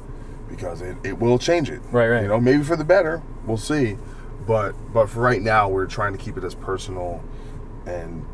[0.49, 1.81] Because it, it will change it.
[1.91, 2.21] Right, right.
[2.21, 3.21] you know maybe for the better.
[3.45, 3.97] We'll see.
[4.45, 7.23] But but for right now we're trying to keep it as personal
[7.85, 8.25] and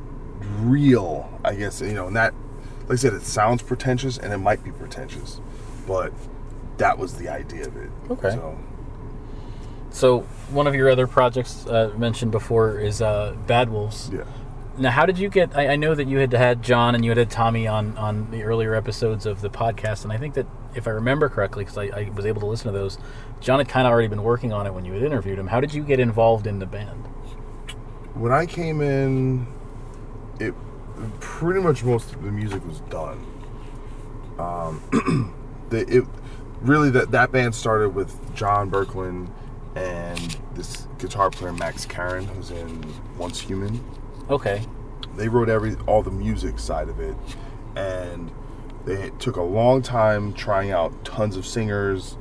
[0.60, 2.34] real i guess you know and that
[2.82, 5.40] like i said it sounds pretentious and it might be pretentious
[5.88, 6.12] but
[6.78, 7.90] that was the idea of it.
[8.10, 8.32] Okay.
[8.32, 8.58] so
[9.94, 14.10] So one of your other projects uh, mentioned before is uh, Bad Wolves.
[14.12, 14.24] yeah
[14.78, 15.56] Now, how did you get?
[15.56, 18.30] I, I know that you had had John and you had had Tommy on on
[18.32, 21.78] the earlier episodes of the podcast, and I think that if I remember correctly, because
[21.78, 22.98] I, I was able to listen to those,
[23.40, 25.48] John had kind of already been working on it when you had interviewed him.
[25.48, 27.08] How did you get involved in the band?
[28.14, 29.48] when i came in
[30.40, 30.54] it
[31.20, 33.18] pretty much most of the music was done
[34.38, 35.34] um
[35.70, 36.04] the it
[36.62, 39.28] really that that band started with john Boecklin
[39.76, 42.86] and this guitar player max Karon, who's in
[43.18, 43.84] once human
[44.30, 44.62] Okay.
[45.16, 47.16] they wrote every all the music side of it
[47.76, 48.32] and
[48.86, 52.18] they took a long time trying out tons of singers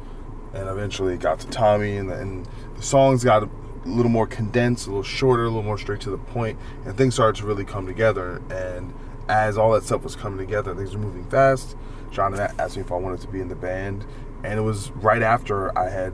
[0.55, 2.49] and eventually it got to tommy and, and
[2.81, 3.49] songs got a
[3.85, 7.15] little more condensed, a little shorter, a little more straight to the point, and things
[7.15, 8.41] started to really come together.
[8.51, 8.95] And
[9.29, 11.77] as all that stuff was coming together, things were moving fast.
[12.11, 14.05] John asked me if I wanted to be in the band,
[14.45, 16.13] and it was right after I had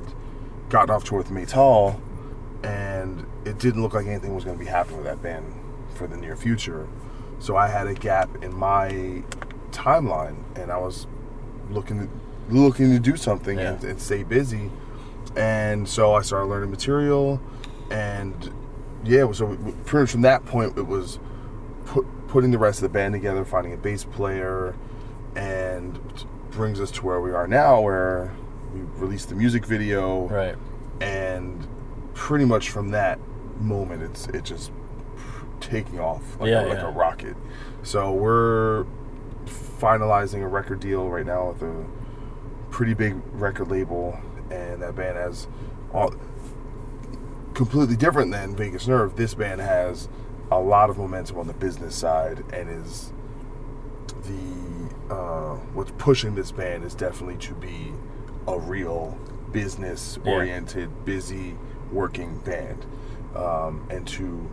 [0.68, 2.00] gotten off tour with Maytal,
[2.62, 5.44] and it didn't look like anything was going to be happening with that band
[5.94, 6.86] for the near future.
[7.38, 9.22] So I had a gap in my
[9.70, 11.06] timeline, and I was
[11.70, 13.74] looking to, looking to do something Yeah.
[13.74, 14.70] and, and stay busy.
[15.36, 17.40] And so I started learning material,
[17.90, 18.52] and
[19.04, 21.18] yeah, so pretty much from that point, it was
[21.86, 24.74] put, putting the rest of the band together, finding a bass player,
[25.36, 25.98] and
[26.50, 28.32] brings us to where we are now, where
[28.78, 30.56] we released the music video, Right.
[31.00, 31.66] and
[32.14, 33.18] pretty much from that
[33.60, 34.72] moment, it's it just
[35.60, 36.88] taking off like, Yeah, a, like yeah.
[36.88, 37.36] a rocket.
[37.82, 38.86] So we're
[39.46, 41.84] finalizing a record deal right now with a
[42.70, 44.18] pretty big record label,
[44.50, 45.48] and that band has
[45.92, 46.14] all
[47.54, 49.16] completely different than Vegas Nerve.
[49.16, 50.08] This band has
[50.50, 53.12] a lot of momentum on the business side, and is
[54.24, 57.92] the uh, what's pushing this band is definitely to be
[58.48, 59.16] a real
[59.52, 61.56] business oriented, busy
[61.92, 62.84] working band,
[63.36, 64.48] um, and to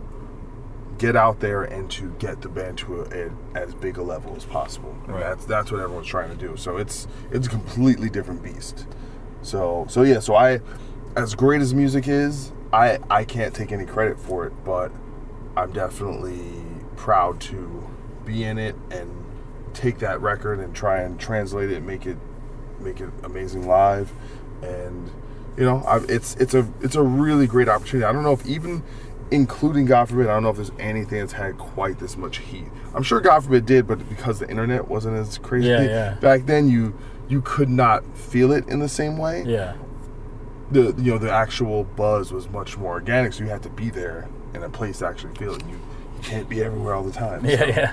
[0.98, 4.34] get out there and to get the band to a, a, as big a level
[4.34, 4.96] as possible.
[5.04, 5.20] And Right.
[5.20, 6.56] that's that's what everyone's trying to do.
[6.56, 8.86] So it's it's a completely different beast.
[9.42, 10.60] So so yeah, so I
[11.16, 14.90] as great as music is, I I can't take any credit for it, but
[15.56, 16.40] I'm definitely
[16.96, 17.88] proud to
[18.24, 19.10] be in it and
[19.74, 22.16] take that record and try and translate it make it
[22.80, 24.12] make it amazing live
[24.62, 25.10] and
[25.56, 28.44] you know I, it's it's a it's a really great opportunity i don't know if
[28.46, 28.82] even
[29.30, 32.66] including god forbid i don't know if there's anything that's had quite this much heat
[32.94, 36.14] i'm sure god forbid did but because the internet wasn't as crazy Yeah, yeah.
[36.20, 36.96] back then you
[37.28, 39.74] you could not feel it in the same way Yeah.
[40.70, 43.90] the you know the actual buzz was much more organic so you had to be
[43.90, 45.74] there in a place to actually feel it you,
[46.16, 47.92] you can't be everywhere all the time Yeah, so- yeah.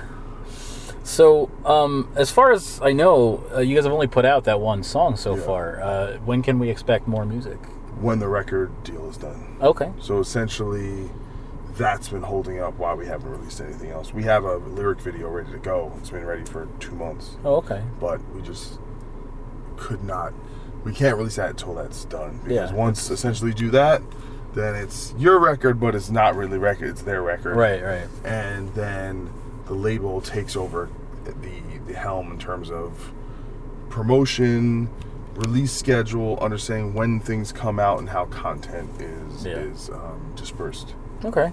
[1.04, 4.58] So, um, as far as I know, uh, you guys have only put out that
[4.60, 5.42] one song so Yeah.
[5.42, 5.80] far.
[5.80, 7.58] Uh, when can we expect more music?
[8.00, 9.88] when the record deal is done Okay.
[10.00, 11.08] So essentially,
[11.76, 14.12] that's been holding up why we haven't released anything else.
[14.12, 15.92] We have a lyric video ready to go.
[16.00, 17.82] It's been ready for two months, Oh, okay.
[18.00, 18.80] but we just
[19.76, 20.32] could not.
[20.84, 22.40] We can't release that until that's done.
[22.42, 22.76] Because Yeah.
[22.76, 24.02] once essentially do that,
[24.54, 26.88] then it's your record, but it's not really record.
[26.88, 27.54] It's their record.
[27.56, 28.08] Right, right.
[28.24, 29.30] And then
[29.66, 30.88] the label takes over
[31.24, 31.32] the
[31.86, 33.12] the helm in terms of
[33.90, 34.88] promotion,
[35.34, 39.52] release schedule, understanding when things come out and how content is Yeah.
[39.54, 40.94] is um, dispersed.
[41.24, 41.52] Okay.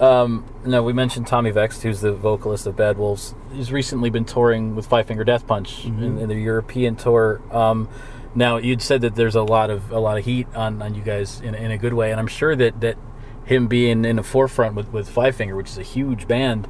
[0.00, 3.34] Um, no, we mentioned Tommy Vext, who's the vocalist of Bad Wolves.
[3.52, 7.40] He's recently been touring with Five Finger Death Punch in, in the European tour.
[7.50, 7.88] Um,
[8.34, 11.02] now, you'd said that there's a lot of a lot of heat on, on you
[11.02, 12.96] guys in, in a good way, and I'm sure that, that
[13.44, 16.68] him being in the forefront with, with Five Finger, which is a huge band,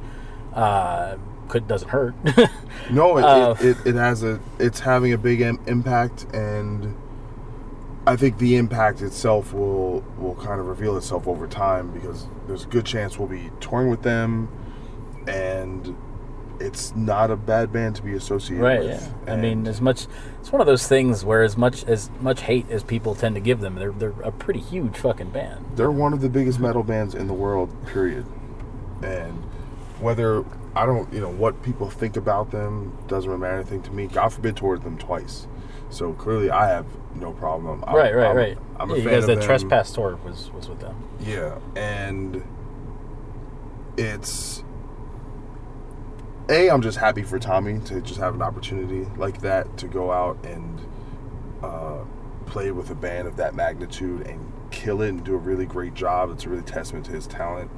[0.59, 1.17] uh,
[1.47, 2.13] could doesn't hurt.
[2.91, 6.95] No, it, Uh, it, it, it has a it's having a big Im- impact, and
[8.07, 12.63] I think the impact itself will will kind of reveal itself over time because there's
[12.63, 14.47] a good chance we'll be touring with them,
[15.27, 15.95] and
[16.59, 18.71] it's not a bad band to be associated with.
[18.71, 18.79] right?
[18.81, 19.13] with.
[19.27, 19.33] Yeah.
[19.33, 20.07] I mean, as much
[20.39, 23.41] it's one of those things where as much as much hate as people tend to
[23.41, 25.63] give them, they're they're a pretty huge fucking band.
[25.75, 27.69] they're one of the biggest metal bands in the world.
[27.87, 28.25] Period.
[29.03, 29.43] And
[30.01, 30.43] whether
[30.75, 34.07] I don't, you know, what people think about them doesn't really matter anything to me.
[34.07, 35.47] God forbid toured them twice,
[35.89, 36.85] so clearly I have
[37.15, 37.83] no problem.
[37.87, 38.57] I'm, right, right, I'm- right.
[38.77, 39.43] I'm a you fan guys, of the them.
[39.43, 40.95] Trespass tour was was with them.
[41.19, 42.43] Yeah, and
[43.97, 44.63] it's
[46.49, 46.69] a.
[46.69, 50.37] I'm just happy for Tommy to just have an opportunity like that to go out
[50.45, 50.79] and
[51.61, 51.99] uh,
[52.45, 55.93] play with a band of that magnitude and kill it and do a really great
[55.93, 56.31] job.
[56.31, 57.69] It's a really testament to his talent,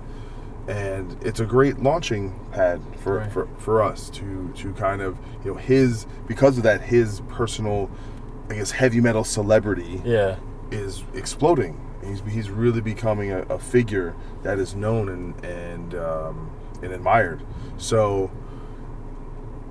[0.67, 3.31] and it's a great launching pad for, Right.
[3.31, 7.89] for, for us to to kind of you know his because of that his personal.
[8.49, 10.35] I guess heavy metal celebrity Yeah,
[10.71, 11.79] is exploding.
[12.03, 16.51] He's, he's really becoming a, a figure that is known and and um,
[16.83, 17.43] and admired.
[17.77, 18.29] So,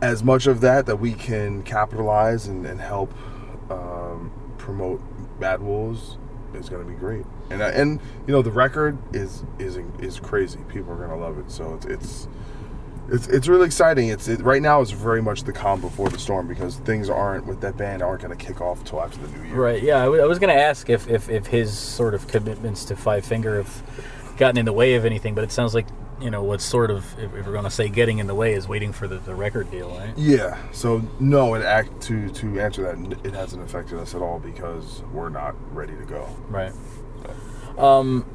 [0.00, 3.12] as much of that that we can capitalize and, and help
[3.70, 5.02] um, promote
[5.38, 6.16] Bad Wolves
[6.54, 7.26] is going to be great.
[7.50, 10.60] And I- and you know the record is is is crazy.
[10.68, 11.50] People are going to love it.
[11.50, 12.28] So it's it's.
[13.12, 14.06] It's, it's really exciting.
[14.06, 14.80] It's it, right now.
[14.82, 18.22] It's very much the calm before the storm because things aren't with that band aren't
[18.22, 19.56] going to kick off until after the new year.
[19.56, 19.82] right.
[19.82, 22.84] Yeah, I, w- I was going to ask if, if if his sort of commitments
[22.84, 23.82] to Five Finger have
[24.36, 25.86] gotten in the way of anything, but it sounds like
[26.20, 28.68] you know what's sort of if, we're going to say getting in the way is
[28.68, 30.16] waiting for the, the record deal, right?
[30.16, 30.56] Yeah.
[30.70, 35.02] So no, it act to to answer that, it hasn't affected us at all because
[35.12, 36.28] we're not ready to go.
[36.48, 36.72] Right.
[37.78, 38.26] Um,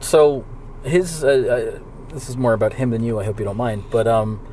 [0.00, 0.44] so
[0.84, 3.18] his uh, uh, this is more about him than you.
[3.18, 4.46] I hope you don't mind, but um,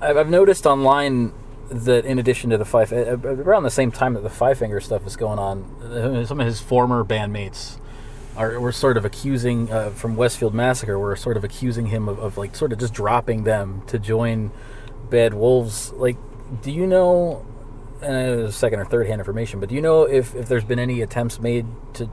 [0.00, 1.32] I've, I've noticed online
[1.68, 4.80] that in addition to the five, uh, around the same time that the Five Finger
[4.80, 7.78] stuff is going on, uh, some of his former bandmates
[8.36, 10.98] are were sort of accusing uh, from Westfield Massacre.
[10.98, 14.52] Were sort of accusing him of, of like sort of just dropping them to join
[15.10, 15.92] Bad Wolves.
[15.92, 16.16] Like,
[16.62, 17.44] do you know?
[18.02, 21.00] Uh, second or third hand information, but do you know if, if there's been any
[21.00, 21.64] attempts made
[21.94, 22.10] to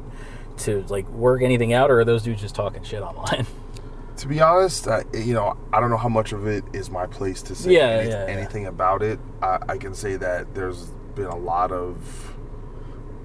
[0.58, 3.46] to like work anything out, or are those dudes just talking shit online?
[4.18, 7.08] To be honest, I, you know, I don't know how much of it is my
[7.08, 8.32] place to say Yeah, any- yeah, yeah.
[8.32, 9.20] anything about it.
[9.42, 10.86] I, I can say that there's
[11.16, 12.36] been a lot of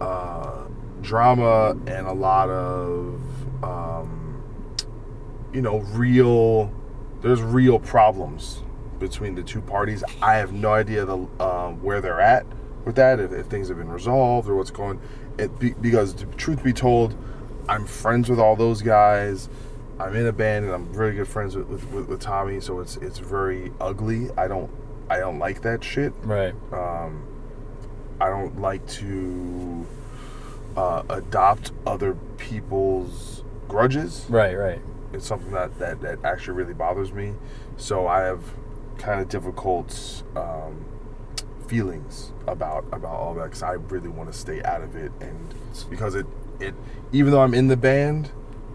[0.01, 0.64] uh,
[1.03, 3.21] drama and a lot of,
[3.62, 4.43] um,
[5.53, 6.73] you know, real.
[7.21, 8.62] There's real problems
[8.99, 10.03] between the two parties.
[10.23, 12.47] I have no idea the um, where they're at
[12.87, 13.21] with that.
[13.21, 15.01] If, if things have been resolved or what's going.
[15.38, 17.16] It be, because, truth be told,
[17.68, 19.48] I'm friends with all those guys.
[20.01, 22.96] I'm in a band and I'm really good friends with, with, with, Tommy, so it's
[22.98, 24.31] it's very ugly.
[24.37, 24.70] I don't
[25.11, 26.12] I don't like that shit.
[26.22, 26.55] Right.
[26.72, 27.27] Um,
[28.20, 29.87] I don't like to
[30.77, 34.27] uh, adopt other people's grudges.
[34.29, 34.57] Right.
[34.57, 34.81] Right.
[35.12, 37.35] It's something that, that, that actually really bothers me.
[37.77, 38.42] So I have
[38.98, 40.85] kind of difficult um,
[41.68, 45.54] feelings about about all that because I really want to stay out of it, and
[45.90, 46.26] because it
[46.61, 46.74] it
[47.12, 48.31] even though I'm in the band,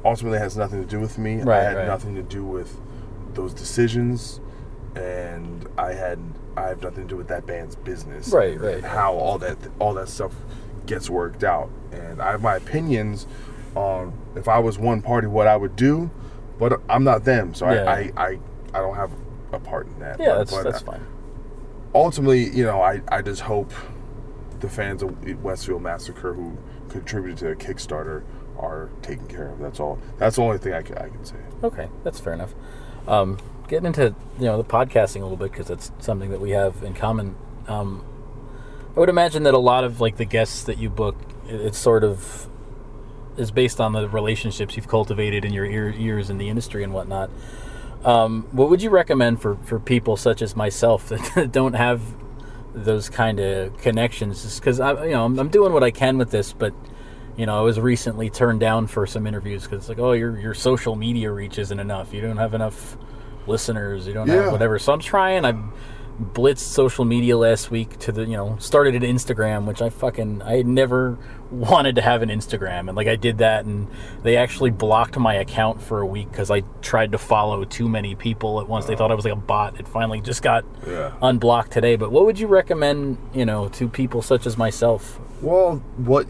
[0.05, 1.41] ultimately has nothing to do with me.
[1.41, 1.87] Right, I had right.
[1.87, 2.79] nothing to do with
[3.33, 4.39] those decisions,
[4.95, 6.19] and I had
[6.55, 8.29] I have nothing to do with that band's business.
[8.29, 10.33] Right, right, how all that all that stuff
[10.85, 13.25] gets worked out, and I have my opinions
[13.75, 16.11] on if I was one party, what I would do,
[16.59, 17.85] but I'm not them, so Yeah.
[17.85, 18.39] I, I I
[18.75, 19.11] I don't have
[19.51, 20.19] a part in that.
[20.19, 21.07] Yeah, But- that's but that's uh, fine.
[21.95, 23.71] Ultimately, you know, I, I just hope
[24.59, 26.57] the fans of Westfield Massacre who
[26.89, 28.23] contributed to the Kickstarter
[28.57, 29.59] are taken care of.
[29.59, 29.99] That's all.
[30.17, 31.35] That's the only thing I can, I can say.
[31.63, 32.53] Okay, that's fair enough.
[33.07, 36.51] Um, getting into you know the podcasting a little bit because that's something that we
[36.51, 37.35] have in common.
[37.67, 38.05] Um,
[38.95, 41.15] I would imagine that a lot of like the guests that you book,
[41.47, 42.47] it- it's sort of
[43.35, 46.93] is based on the relationships you've cultivated in your ear, years in the industry and
[46.93, 47.31] whatnot.
[48.05, 52.01] Um, what would you recommend for, for people such as myself that don't have
[52.73, 54.59] those kind of connections?
[54.59, 56.73] Because I, you know, I'm, I'm doing what I can with this, but
[57.37, 60.37] you know, I was recently turned down for some interviews because it's like, oh, your
[60.37, 62.13] your social media reach isn't enough.
[62.13, 62.95] You don't have enough
[63.47, 64.05] listeners.
[64.05, 64.43] You don't Yeah.
[64.43, 64.77] have whatever.
[64.79, 65.43] So I'm trying.
[65.45, 65.53] I
[66.21, 70.41] blitzed social media last week to the you know started at Instagram, which I fucking
[70.43, 71.17] I had never
[71.51, 73.87] wanted to have an Instagram, and like I did that, and
[74.23, 78.15] they actually blocked my account for a week because I tried to follow too many
[78.15, 78.85] people at once.
[78.85, 79.79] They thought I was like a bot.
[79.79, 81.11] It finally just got Yeah.
[81.21, 81.95] unblocked today.
[81.95, 85.19] But what would you recommend, you know, to people such as myself?
[85.41, 86.27] Well, what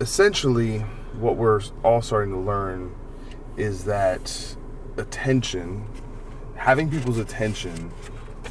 [0.00, 0.80] essentially
[1.18, 2.94] what we're all starting to learn
[3.56, 4.56] is that
[4.96, 5.86] attention,
[6.56, 7.90] having people's attention,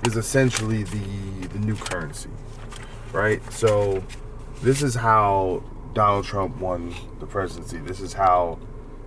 [0.04, 2.30] is essentially the the new currency,
[3.12, 3.42] right?
[3.52, 4.04] So,
[4.62, 7.78] this is how Donald Trump won the presidency.
[7.78, 8.60] This is how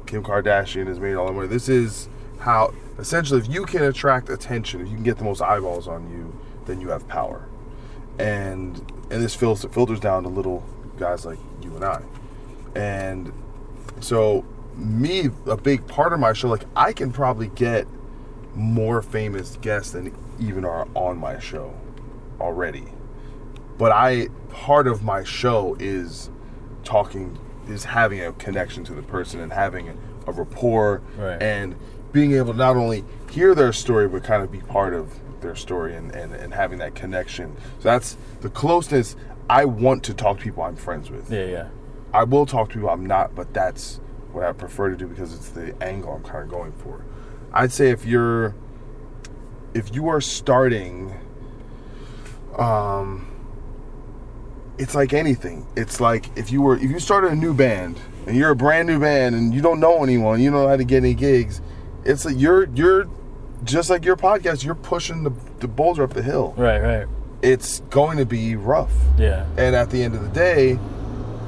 [0.06, 1.48] Kim Kardashian has made all the money.
[1.48, 2.08] This is
[2.40, 6.10] how essentially, if you can attract attention, if you can get the most eyeballs on
[6.10, 7.48] you, then you have power
[8.18, 8.76] and
[9.10, 10.64] and this filters filters down to little
[10.98, 12.02] guys like you and I.
[12.74, 13.32] And
[14.00, 17.86] so me a big part of my show like I can probably get
[18.58, 21.72] more famous guests than even are on my show
[22.40, 22.84] already.
[23.78, 26.30] But I part of my show is
[26.84, 31.40] talking is having a connection to the person and having a rapport Right.
[31.42, 31.76] and
[32.12, 35.54] being able to not only hear their story but kind of be part of their
[35.54, 37.56] story and, and, and having that connection.
[37.78, 39.14] So that's the closeness
[39.50, 41.30] I want to talk to people I'm friends with.
[41.30, 41.68] Yeah, yeah.
[42.12, 44.00] I will talk to people I'm not, but that's
[44.32, 47.04] what I prefer to do because it's the angle I'm kind of going for.
[47.52, 48.54] I'd say if you're
[49.74, 51.14] if you are starting
[52.56, 53.28] um
[54.78, 55.66] it's like anything.
[55.76, 58.88] It's like if you were if you started a new band and you're a brand
[58.88, 61.60] new band and you don't know anyone, you don't know how to get any gigs,
[62.04, 63.06] it's like you're you're
[63.64, 66.54] just like your podcast, you're pushing the, the boulder up the hill.
[66.56, 67.08] Right, right.
[67.42, 68.92] It's going to be rough.
[69.16, 69.46] Yeah.
[69.56, 70.74] And at the end of the day,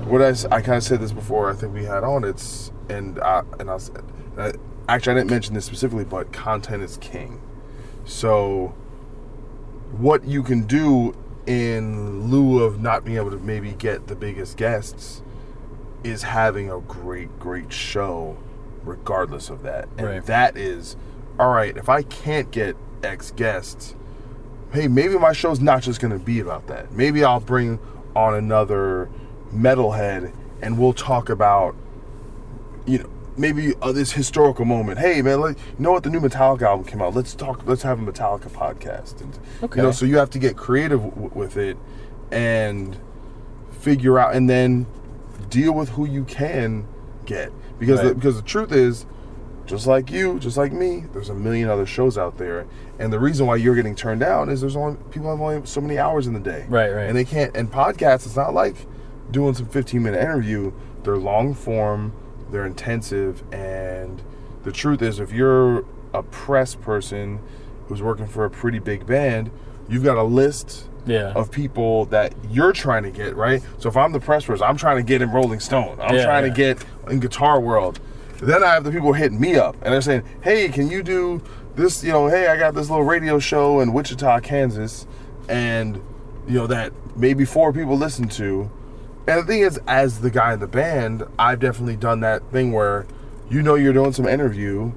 [0.07, 1.51] what I, I kind of said this before.
[1.51, 3.91] I think we had on it's and I and I, was,
[4.37, 4.53] I
[4.89, 7.41] actually I didn't mention this specifically, but content is king.
[8.05, 8.75] So
[9.93, 11.15] what you can do
[11.47, 15.23] in lieu of not being able to maybe get the biggest guests
[16.05, 18.37] is having a great great show
[18.85, 20.27] regardless of that and Right.
[20.27, 20.97] that is
[21.39, 23.95] all right if i can't get x guests
[24.73, 26.93] hey, maybe my show's not just going to be about that.
[26.93, 27.81] Maybe I'll bring
[28.15, 29.09] on another
[29.53, 31.75] metalhead and we'll talk about
[32.87, 33.11] you know
[33.41, 34.99] maybe uh, this historical moment.
[34.99, 36.03] Hey man, like, you know what?
[36.03, 37.15] The new Metallica album came out.
[37.15, 37.67] Let's talk.
[37.67, 39.21] Let's have a Metallica podcast.
[39.21, 39.79] And Okay.
[39.81, 41.77] you know, so you have to get creative w- with it
[42.31, 42.97] and
[43.71, 44.87] figure out, and then
[45.49, 46.87] deal with who you can
[47.25, 49.07] get because the, because the truth is.
[49.67, 52.67] Just like you, just like me, there's a million other shows out there,
[52.99, 55.81] and the reason why you're getting turned down is there's only people have only so
[55.81, 57.07] many hours in the day, Right, right.
[57.07, 57.57] And they can't.
[57.57, 58.75] And podcasts, it's not like
[59.31, 60.73] doing some 15 minute interview.
[61.05, 62.13] They're long form,
[62.51, 64.21] they're intensive, and
[64.65, 67.41] the truth is, if you're a press person
[67.89, 69.51] who's working for a pretty big band,
[69.89, 71.33] you've got a list Yeah.
[71.35, 73.63] of people that you're trying to get right.
[73.79, 75.99] So if I'm the press person, I'm trying to get in Rolling Stone.
[76.01, 76.51] I'm Yeah, trying yeah.
[76.51, 78.01] to get in Guitar World.
[78.43, 81.43] Then I have the people hitting me up and they're saying, "Hey, can you do
[81.77, 82.03] this?
[82.05, 85.07] You know, hey, I got this little radio show in Wichita, Kansas,
[85.49, 86.01] and
[86.47, 88.71] you know that maybe four people listen to."
[89.31, 92.73] And the thing is, as the guy in the band, I've definitely done that thing
[92.73, 93.07] where
[93.49, 94.91] you know you're doing some interview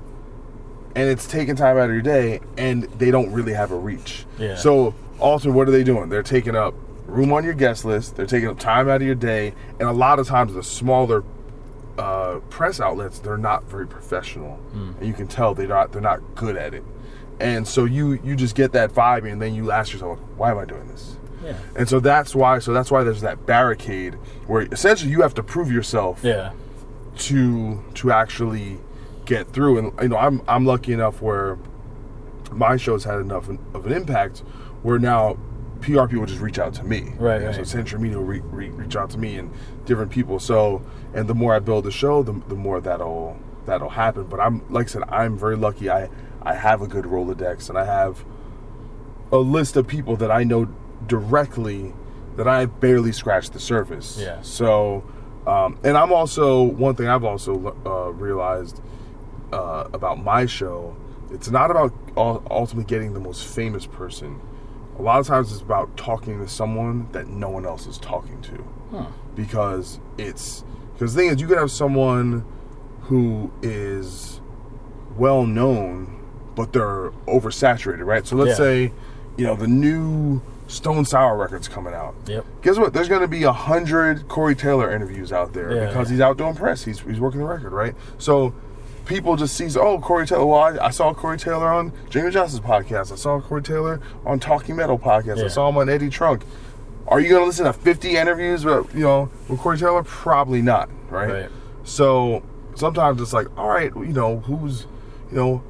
[0.96, 4.26] and it's taking time out of your day and they don't really have a reach.
[4.40, 4.56] Yeah.
[4.56, 6.10] So also what are they doing?
[6.10, 6.74] They're taking up
[7.06, 9.92] room on your guest list, they're taking up time out of your day, and a
[9.94, 11.24] lot of times the smaller
[12.00, 14.60] uh, press outlets, they're not very professional.
[15.00, 16.84] And you can tell they're not they're not good at it.
[17.40, 20.58] And so you you just get that vibe and then you ask yourself, why am
[20.58, 21.18] I doing this?
[21.44, 21.54] Yeah.
[21.76, 24.14] And so that's why so that's why there's that barricade
[24.48, 26.52] where essentially you have to prove yourself Yeah.
[27.18, 28.80] to to actually
[29.26, 31.58] get through and you know I'm I'm lucky enough where
[32.52, 34.40] my shows had enough of an impact
[34.82, 35.38] where now
[35.82, 37.68] PR people just reach out to me Right, You know, so right.
[37.68, 39.52] Century Media will re, re, reach out to me and
[39.86, 40.82] different people so
[41.14, 44.62] and the more I build the show the, the more that'll that'll happen but I'm
[44.72, 46.10] like I said I'm very lucky I
[46.42, 48.24] I have a good Rolodex and I have
[49.32, 50.66] a list of people that I know
[51.08, 51.94] directly
[52.38, 54.18] that I barely scratched the surface.
[54.20, 54.42] Yeah.
[54.42, 55.04] So,
[55.46, 58.82] um, and I'm also one thing I've also uh, realized
[59.52, 60.96] uh, about my show.
[61.32, 64.40] It's not about ultimately getting the most famous person.
[64.98, 68.40] A lot of times it's about talking to someone that no one else is talking
[68.44, 69.06] to, Huh.
[69.36, 72.46] because it's because the thing is you could have someone
[73.02, 74.40] who is
[75.18, 76.20] well known,
[76.56, 78.26] but they're oversaturated, right?
[78.28, 78.56] So let's Yeah.
[78.66, 78.94] say,
[79.38, 80.42] you know, the new
[80.74, 82.16] Stone Sour record's coming out.
[82.28, 82.46] Yep.
[82.62, 82.94] Guess what?
[82.94, 86.38] There's going to be a hundred Corey Taylor interviews out there Yeah, because he's out
[86.38, 86.84] doing press.
[86.84, 87.96] He's he's working the record, right?
[88.18, 88.54] So
[89.06, 90.46] people just sees, oh, Corey Taylor.
[90.46, 93.12] Well, I, I saw Corey Taylor on Jamie Johnson's podcast.
[93.12, 95.38] I saw Corey Taylor on Talking Metal podcast.
[95.38, 95.46] Yeah.
[95.46, 96.44] I saw him on Eddie Trunk.
[97.08, 100.04] Are you going to listen to 50 interviews with you know with Corey Taylor?
[100.04, 101.30] Probably not, right?
[101.30, 101.50] Right.
[101.84, 102.44] So
[102.76, 104.88] sometimes it's like, all right, you know, who's,
[105.30, 105.64] you know,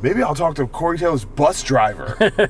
[0.00, 2.16] maybe I'll talk to Corey Taylor's bus driver,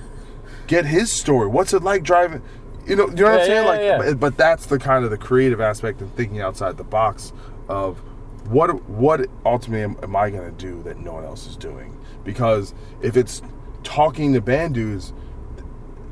[0.68, 1.48] get his story.
[1.48, 2.40] What's it like driving?
[2.86, 3.64] You know, you know what Yeah, I'm saying?
[3.64, 4.14] yeah, like, yeah.
[4.14, 7.32] But, that's the kind of the creative aspect and thinking outside the box
[7.68, 7.98] of
[8.48, 11.98] what what ultimately am, am I going to do that no one else is doing?
[12.24, 13.42] Because if it's
[13.82, 15.12] talking to band dudes,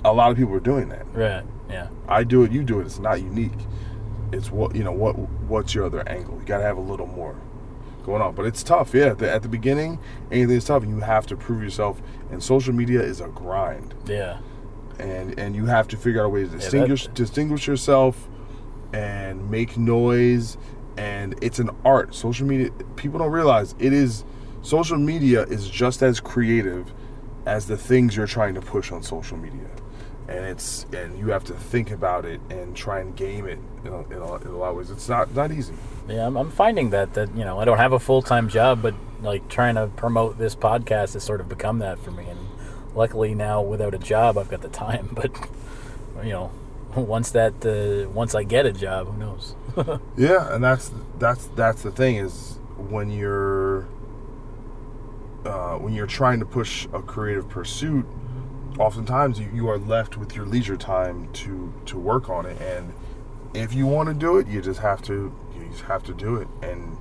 [0.04, 1.06] a lot of people are doing that.
[1.14, 1.44] Right.
[1.70, 1.88] Yeah.
[2.08, 2.86] I do it, you do it.
[2.86, 3.52] It's not unique.
[4.32, 4.92] It's what you know.
[4.92, 5.16] What
[5.48, 6.38] what's your other angle?
[6.38, 7.36] You got to have a little more
[8.04, 8.34] going on.
[8.34, 8.92] But it's tough.
[8.92, 9.98] Yeah, at the, at the beginning,
[10.30, 10.82] anything is tough.
[10.82, 12.00] and You have to prove yourself,
[12.30, 13.94] and social media is a grind.
[14.06, 14.38] Yeah.
[14.98, 18.28] And and you have to figure out a way to that- distinguish distinguish yourself,
[18.92, 20.56] and make noise.
[20.96, 22.14] And it's an art.
[22.14, 22.70] Social media.
[22.96, 24.24] People don't realize it is.
[24.62, 26.92] Social media is just as creative
[27.44, 29.68] as the things you're trying to push on social media
[30.28, 33.92] and it's and you have to think about it and try and game it in
[33.92, 34.90] a, in a, in a lot of ways.
[34.90, 35.74] It's not not easy.
[36.08, 38.82] Yeah, I'm, I'm finding that that you know I don't have a full time job,
[38.82, 42.26] but like trying to promote this podcast has sort of become that for me.
[42.28, 42.38] And
[42.94, 45.10] luckily now, without a job, I've got the time.
[45.14, 45.32] But
[46.24, 46.50] you know,
[46.94, 49.54] once that uh, once I get a job, who knows?
[50.16, 53.86] Yeah, and that's that's that's the thing is when you're
[55.44, 58.06] uh, when you're trying to push a creative pursuit,
[58.78, 62.60] oftentimes you, you are left with your leisure time to to work on it.
[62.60, 62.92] And
[63.54, 66.36] if you want to do it, you just have to you just have to do
[66.36, 66.48] it.
[66.62, 66.96] And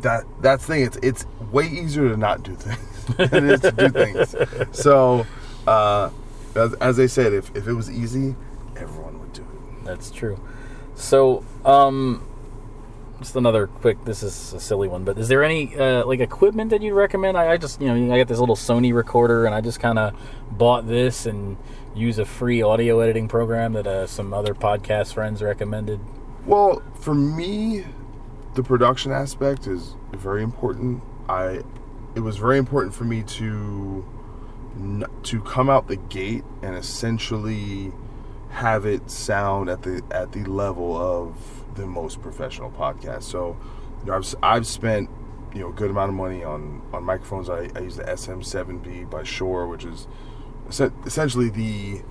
[0.00, 0.82] that that's the thing.
[0.84, 4.34] It's it's way easier to not do things than it is to do things.
[4.72, 5.26] So,
[5.66, 6.10] uh,
[6.54, 8.34] as, as I said, if if it was easy,
[8.76, 9.84] everyone would do it.
[9.84, 10.40] That's true.
[10.94, 12.26] So, um,
[13.20, 14.04] just another quick.
[14.04, 17.36] This is a silly one, but is there any uh, like equipment that you'd recommend?
[17.36, 19.98] I, I just you know I got this little Sony recorder, and I just kind
[19.98, 20.14] of
[20.50, 21.56] bought this and
[21.94, 26.00] use a free audio editing program that uh, some other podcast friends recommended.
[26.46, 27.84] Well, for me,
[28.54, 31.02] the production aspect is very important.
[31.28, 31.62] I
[32.14, 34.04] it was very important for me to
[35.22, 37.92] to come out the gate and essentially
[38.50, 43.24] have it sound at the at the level of the most professional podcast.
[43.24, 43.56] So
[44.00, 45.08] you know, I've I've spent
[45.54, 47.48] you know a good amount of money on on microphones.
[47.48, 50.06] I, I use the SM7B by Shure, which is
[50.68, 52.02] essentially the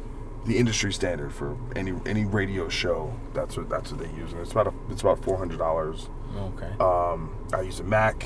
[0.45, 3.13] the industry standard for any any radio show.
[3.33, 6.09] That's what that's what they use, and it's about a, it's about four hundred dollars.
[6.35, 6.71] Okay.
[6.79, 8.25] Um, I use a Mac,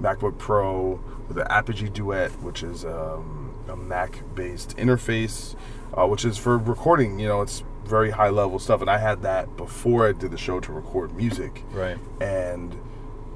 [0.00, 5.56] MacBook Pro with an Apogee Duet, which is um, a Mac-based interface,
[5.94, 7.18] uh, which is for recording.
[7.18, 10.60] You know, it's very high-level stuff, and I had that before I did the show
[10.60, 11.98] to record music, right.
[12.20, 12.74] and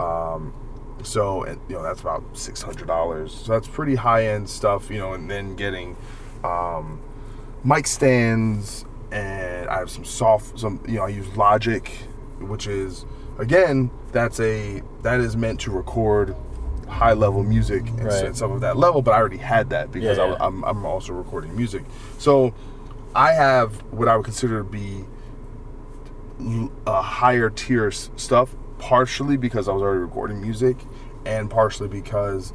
[0.00, 0.52] um,
[1.02, 3.32] so and, you know that's about six hundred dollars.
[3.32, 4.90] So that's pretty high-end stuff.
[4.90, 5.96] You know, and then getting
[6.44, 7.00] um,
[7.64, 11.88] mic stands, and I have some soft, some you know, I use Logic,
[12.40, 13.04] which is
[13.38, 16.34] again that's a that is meant to record
[16.88, 18.34] high level music and Right.
[18.34, 19.02] stuff of that level.
[19.02, 20.36] But I already had that because Yeah, I, yeah.
[20.40, 21.84] I'm I'm also recording music,
[22.18, 22.54] so
[23.18, 25.04] I have what I would consider to be
[26.86, 30.76] a higher tier stuff, partially because I was already recording music,
[31.26, 32.52] and partially because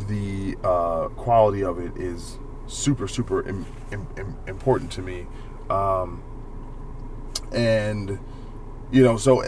[0.00, 5.26] the uh, quality of it is super super Im- Im- Im- important to me,
[5.70, 6.22] um,
[7.50, 8.18] and
[8.92, 9.42] you know so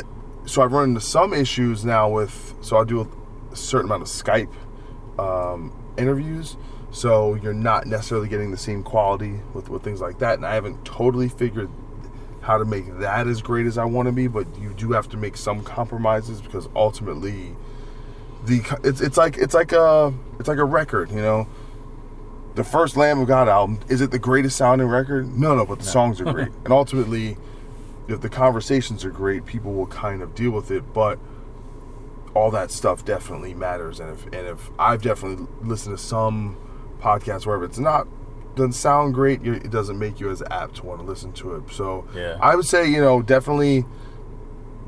[0.47, 3.07] so I've run into some issues now with so I do
[3.53, 4.51] a certain amount of Skype
[5.19, 6.57] um, interviews.
[6.93, 10.55] So you're not necessarily getting the same quality with, with things like that, and I
[10.55, 11.71] haven't totally figured
[12.43, 14.27] how to make that as great as I want to be.
[14.27, 17.55] But you do have to make some compromises because ultimately,
[18.45, 21.47] the it's it's like it's like a it's like a record, you know.
[22.57, 25.39] The first Lamb of God album is it the greatest sounding record?
[25.39, 27.37] No, no, but the songs are great, and ultimately,
[28.09, 30.93] if the conversations are great, people will kind of deal with it.
[30.93, 31.21] But
[32.35, 36.57] all that stuff definitely matters, and if and if I've definitely listened to some
[37.01, 38.07] podcasts where if it's not
[38.57, 41.63] doesn't sound great, it doesn't make you as apt to want to listen to it.
[41.73, 42.37] So Yeah.
[42.41, 43.83] I would say you know definitely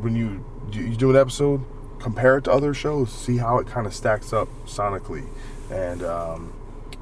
[0.01, 1.61] when you you do an episode,
[1.99, 5.27] compare it to other shows, see how it kind of stacks up sonically,
[5.71, 6.53] and um,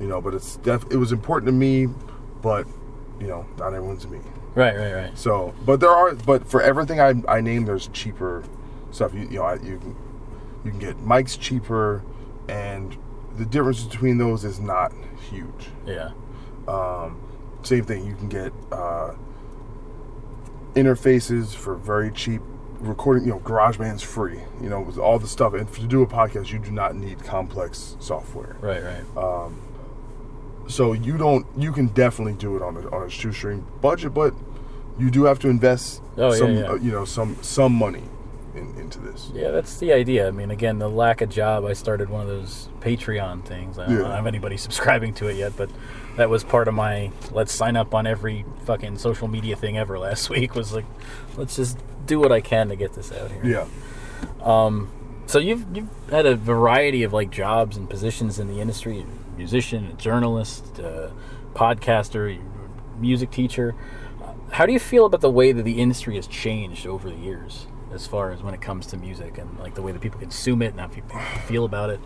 [0.01, 0.21] you know.
[0.21, 1.87] But it's def- it was important to me,
[2.43, 2.67] but
[3.21, 4.19] you know not everyone's me.
[4.55, 4.77] Right.
[4.77, 4.93] Right.
[4.93, 5.19] Right.
[5.19, 8.43] So, but there are, but for everything I, I named, there's cheaper
[8.91, 9.15] stuff.
[9.15, 9.97] You, you know, I, you can
[10.65, 12.03] you can get mics cheaper,
[12.49, 12.97] and
[13.41, 14.93] the difference between those is not
[15.31, 15.71] huge.
[15.87, 16.11] Yeah.
[16.69, 17.19] Um,
[17.63, 19.15] same thing, you can get uh,
[20.75, 22.43] interfaces for very cheap.
[22.81, 24.41] Recording, you know, GarageBand's free.
[24.61, 27.25] You know, with all the stuff, and to do a podcast, you do not need
[27.25, 28.57] complex software.
[28.61, 28.83] Right.
[28.83, 29.51] Right.
[30.69, 31.47] So you don't.
[31.57, 34.35] You can definitely do it on a on a shoestring budget, but
[34.99, 36.63] you do have to invest Oh, yeah, some, yeah.
[36.65, 38.05] Uh, you know, some some money
[38.55, 39.31] in, into this.
[39.35, 40.29] Yeah, that's the idea.
[40.29, 41.65] I mean, again, the lack of job.
[41.65, 43.79] I started one of those Patreon things.
[43.79, 44.01] I don't, Yeah.
[44.01, 45.71] I don't have anybody subscribing to it yet, but
[46.17, 49.99] that was part of my let's sign up on every fucking social media thing ever
[50.07, 50.55] last week.
[50.55, 50.87] Was like,
[51.37, 53.45] let's just do what I can to get this out here.
[53.45, 53.67] Yeah,
[55.27, 59.97] So you've you've had a variety of like jobs and positions in the industry: musician,
[59.97, 61.11] journalist, uh,
[61.55, 62.41] podcaster,
[62.99, 63.75] music teacher.
[64.53, 67.67] How do you feel about the way that the industry has changed over the years,
[67.93, 70.63] as far as when it comes to music and like the way that people consume
[70.63, 72.01] it and how people feel about it?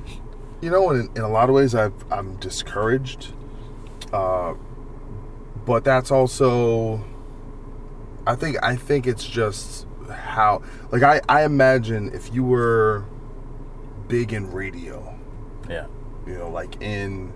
[0.61, 3.35] you know, in, in a lot of ways, I've, I'm discouraged.
[4.15, 4.55] Uh,
[5.67, 7.05] but that's also,
[8.27, 13.05] I think, I think it's just how, like, I, I imagine if you were
[14.09, 15.15] big in radio,
[15.69, 15.87] Yeah,
[16.27, 17.33] you know, like in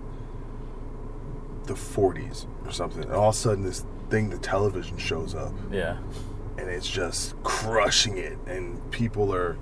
[1.65, 5.53] the 40s or something, and all of a sudden this thing, the television shows up,
[5.71, 5.97] yeah,
[6.59, 9.57] and it's just crushing it, and people are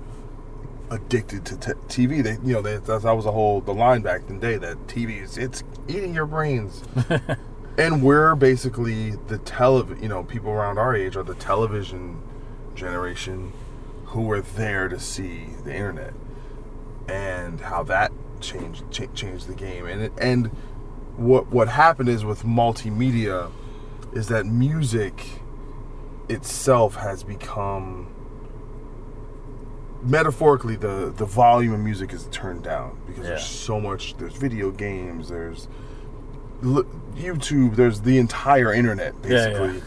[0.90, 2.22] addicted to t- TV.
[2.22, 4.86] They, you know, they, that, was a whole the line back in the day that
[4.88, 6.82] TV is it's eating your brains,
[7.78, 10.02] and we're basically the television.
[10.02, 12.20] You know, people around our age are the television
[12.74, 13.52] generation
[14.06, 16.14] who were there to see the internet
[17.08, 19.86] and how that changed cha- changed the game.
[19.86, 20.46] And it, and
[21.16, 23.52] what what happened is with multimedia
[24.12, 25.42] is that music
[26.28, 28.14] itself has become
[30.02, 33.30] metaphorically the the volume of music is turned down because Yeah.
[33.30, 35.68] there's so much there's video games there's
[36.62, 39.48] YouTube there's the entire internet Yeah, yeah.
[39.58, 39.82] basically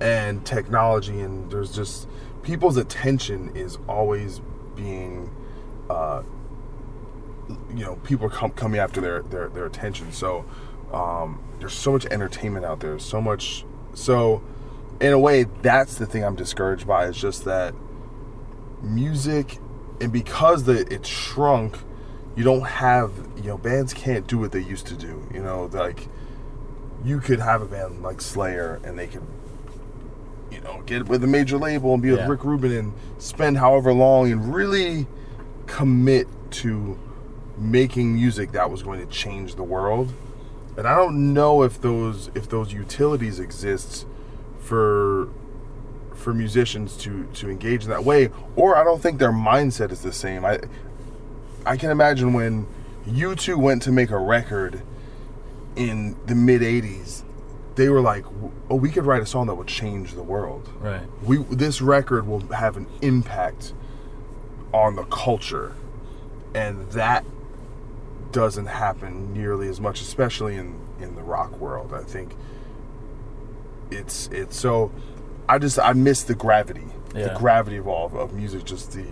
[0.00, 2.08] and technology and there's just
[2.42, 4.40] people's attention is always
[4.76, 5.30] being
[5.90, 6.22] uh
[7.74, 10.44] you know people are com- coming after their, their their attention so
[10.92, 14.42] um there's so much entertainment out there so much so
[15.00, 17.74] in a way that's the thing i'm discouraged by is just that
[18.82, 19.58] music
[20.00, 21.78] and because the it's shrunk
[22.36, 25.68] you don't have you know bands can't do what they used to do you know
[25.72, 26.08] like
[27.04, 29.22] you could have a band like slayer and they could
[30.50, 32.16] you know get with a major label and be Yeah.
[32.16, 35.06] with rick rubin and spend however long and really
[35.66, 36.98] commit to
[37.58, 40.12] making music that was going to change the world.
[40.76, 44.06] And I don't know if those if those utilities exist
[44.66, 45.28] for
[46.14, 50.02] for musicians to to engage in that way or I don't think their mindset is
[50.02, 50.44] the same.
[50.44, 50.58] I
[51.64, 52.66] I can imagine when
[53.06, 54.82] U2 went to make a record
[55.76, 57.22] in the mid 80s
[57.76, 58.24] they were like
[58.70, 60.68] oh we could write a song that would change the world.
[60.80, 61.06] Right.
[61.22, 63.72] We this record will have an impact
[64.72, 65.74] on the culture
[66.54, 67.24] and that
[68.32, 71.92] doesn't happen nearly as much especially in in the rock world.
[71.94, 72.34] I think
[73.90, 74.90] it's it's so
[75.48, 77.28] I just I miss the gravity, Yeah.
[77.32, 79.04] the gravity of all of music, just the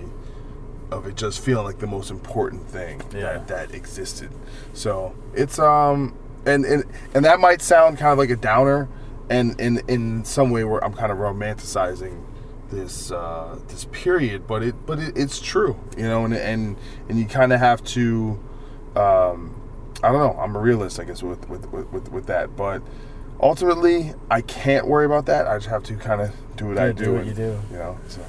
[0.91, 3.21] of it just feeling like the most important thing Yeah.
[3.39, 4.31] that that existed.
[4.73, 6.15] So it's um
[6.47, 8.89] and and and that might sound kind of like a downer,
[9.31, 12.23] and in in some way where I'm kind of romanticizing
[12.71, 16.77] this uh, this period, but it but it, it's true, you know, and and
[17.09, 18.39] and you kind of have to.
[18.97, 19.61] Um,
[20.03, 20.39] I don't know.
[20.41, 22.57] I'm a realist, I guess, with, with, with, with that.
[22.57, 22.83] But
[23.45, 25.47] ultimately, I can't worry about that.
[25.47, 27.13] I just have to kind of do what I do do.
[27.13, 27.61] what and, you do.
[27.71, 27.99] You know.
[28.09, 28.23] So.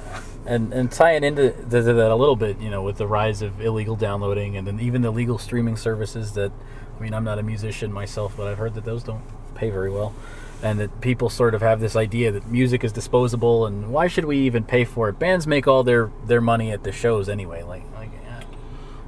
[0.44, 3.42] and and tying into th- th- that a little bit, you know, with the rise
[3.42, 6.52] of illegal downloading and then even the legal streaming services that,
[6.96, 9.90] I mean, I'm not a musician myself, but I've heard that those don't pay very
[9.90, 10.14] well,
[10.62, 14.26] and that people sort of have this idea that music is disposable and why should
[14.26, 15.18] we even pay for it?
[15.18, 17.62] Bands make all their their money at the shows anyway.
[17.62, 18.42] Like like yeah.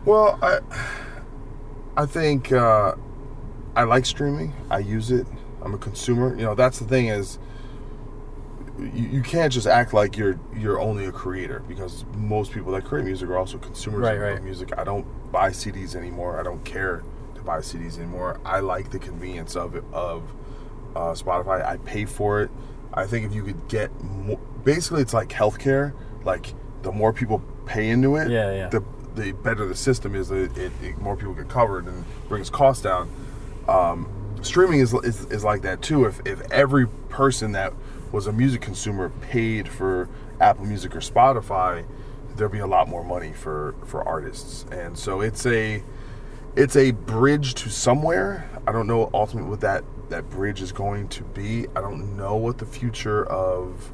[0.07, 0.61] Well, I
[1.97, 2.95] I think uh,
[3.77, 4.55] I like streaming.
[4.71, 5.27] I use it.
[5.63, 6.35] I'm a consumer.
[6.37, 7.39] You know, that's the thing is
[8.79, 12.85] you, you can't just act like you're you're only a creator because most people that
[12.85, 14.43] create music are also consumers Right, of, right.
[14.43, 14.77] music.
[14.79, 16.39] I don't buy CDs anymore.
[16.39, 17.03] I don't care
[17.35, 18.41] to buy CDs anymore.
[18.45, 20.23] I like the convenience of it, of
[20.95, 21.65] uh, Spotify.
[21.67, 22.51] I pay for it.
[22.95, 25.93] I think if you could get more, basically it's like healthcare.
[26.25, 28.69] Like the more people pay into it, Yeah, yeah.
[28.69, 28.85] the
[29.17, 30.31] the better the system is.
[30.31, 33.11] It, it, it more people get covered and brings costs down.
[33.67, 34.09] Um,
[34.43, 36.05] streaming is, is is like that too.
[36.05, 37.73] If if every person that
[38.13, 40.09] was a music consumer paid for
[40.41, 41.85] Apple Music or Spotify,
[42.37, 44.65] there'd be a lot more money for for artists.
[44.71, 45.83] And so it's a
[46.57, 48.49] it's a bridge to somewhere.
[48.67, 51.67] I don't know ultimately what that that bridge is going to be.
[51.77, 53.93] I don't know what the future of.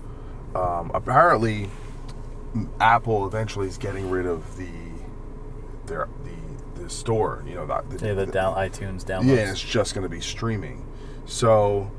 [0.55, 1.68] Um, apparently,
[2.78, 4.70] Apple eventually is getting rid of the
[5.86, 6.43] their the
[6.74, 7.42] the store.
[7.46, 9.36] You know, the, the, Yeah, the down iTunes downloads.
[9.36, 10.86] yeah, it's just going to be streaming.
[11.26, 11.90] So,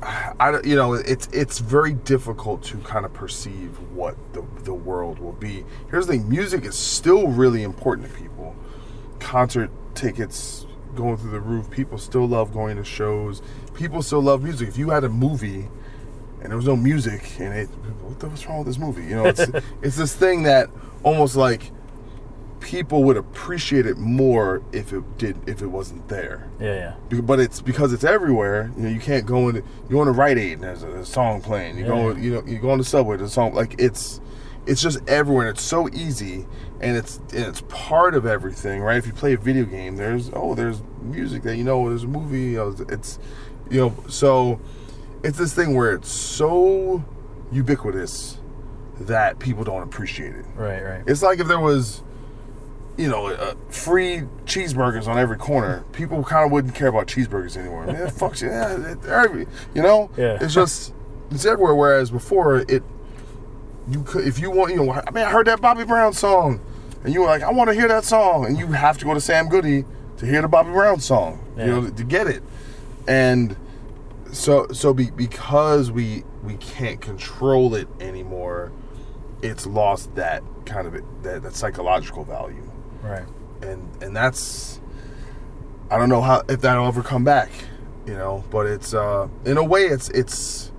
[0.00, 5.18] I you know it's it's very difficult to kind of perceive what the the world
[5.18, 5.64] will be.
[5.90, 8.54] Here's the thing: music is still really important to people.
[9.18, 11.68] Concert tickets going through the roof.
[11.70, 13.42] People still love going to shows.
[13.74, 14.68] People still love music.
[14.68, 15.68] If you had a movie
[16.40, 19.02] and there was no music in it, what the what's wrong with this movie?
[19.02, 19.40] You know, it's
[19.82, 20.70] it's this thing that
[21.02, 21.72] almost like
[22.60, 26.48] people would appreciate it more if it did if it wasn't there.
[26.60, 27.20] yeah, yeah.
[27.20, 28.72] But it's because it's everywhere.
[28.76, 31.04] You know, you can't go into you go into Rite Aid and there's a, a
[31.04, 31.78] song playing.
[31.78, 33.16] You go, you know, you go on the subway.
[33.16, 34.20] There's a song like it's
[34.66, 35.48] it's just everywhere.
[35.48, 36.46] And it's so easy,
[36.80, 38.98] and it's and it's part of everything, right?
[38.98, 41.88] If you play a video game, there's oh, there's music that you know.
[41.88, 42.52] There's a movie.
[42.52, 43.18] You know, it's
[43.70, 44.60] you know, so
[45.22, 47.04] it's this thing where it's so
[47.50, 48.38] ubiquitous
[49.00, 50.44] that people don't appreciate it.
[50.54, 51.02] Right, right.
[51.06, 52.02] It's like if there was,
[52.98, 55.84] you know, uh, free cheeseburgers on every corner.
[55.92, 57.86] People kind of wouldn't care about cheeseburgers anymore.
[57.86, 58.48] Man, fuck you.
[58.48, 60.10] Yeah, every, you know.
[60.16, 60.38] Yeah.
[60.40, 60.92] It's just
[61.30, 61.76] it's everywhere.
[61.76, 62.82] Whereas before, it
[63.88, 66.60] you could if you want, you know, I mean, I heard that Bobby Brown song,
[67.04, 69.14] and you were like, I want to hear that song, and you have to go
[69.14, 69.84] to Sam Goody
[70.18, 71.66] to hear the Bobby Brown song, yeah.
[71.66, 72.42] you know, to, to get it,
[73.06, 73.56] and
[74.32, 78.72] so so be, because we we can't control it anymore
[79.40, 82.68] it's lost that kind of that, that psychological value
[83.08, 83.26] Right.
[83.62, 84.80] and and that's
[85.90, 87.50] i don't know how if that'll ever come back
[88.06, 90.70] you know but it's uh in a way it's it's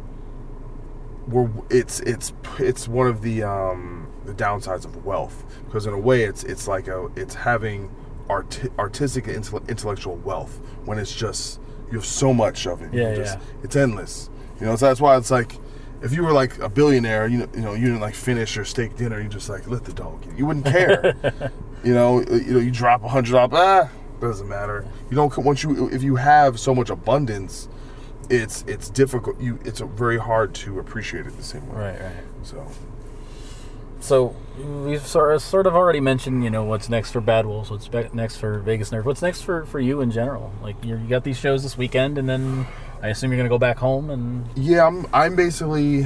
[1.27, 5.99] we're it's it's it's one of the um the downsides of wealth because in a
[5.99, 7.93] way it's it's like a it's having
[8.29, 9.35] art, artistic and
[9.67, 11.59] intellectual wealth when it's just
[11.91, 13.43] you have so much of it Yeah, just, yeah.
[13.63, 15.55] it's endless you know so that's why it's like
[16.01, 18.65] if you were like a billionaire you know you know you didn't like finish your
[18.65, 21.15] steak dinner you just like let the dog eat you wouldn't care
[21.83, 25.63] you know you know you drop a hundred dollars ah doesn't matter you don't once
[25.63, 27.69] you if you have so much abundance
[28.29, 32.23] it's it's difficult you it's very hard to appreciate it the same way Right, right.
[32.43, 32.67] so
[34.01, 38.37] So we've sort of, already mentioned, you know, what's next for Bad Wolves, what's next
[38.37, 40.53] for Vegas Nerve, what's next for, for you in general.
[40.61, 42.65] Like you're, you got these shows this weekend, and then
[43.01, 46.05] I assume you're gonna go back home and yeah i'm i'm basically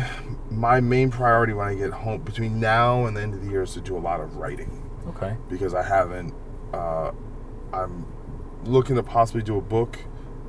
[0.51, 3.63] my main priority when I get home between now and the end of the year
[3.63, 4.69] is to do a lot of writing
[5.10, 5.36] Okay.
[5.49, 6.34] because I haven't.
[6.74, 7.12] Uh,
[7.72, 8.06] I'm
[8.66, 9.99] looking to possibly do a book,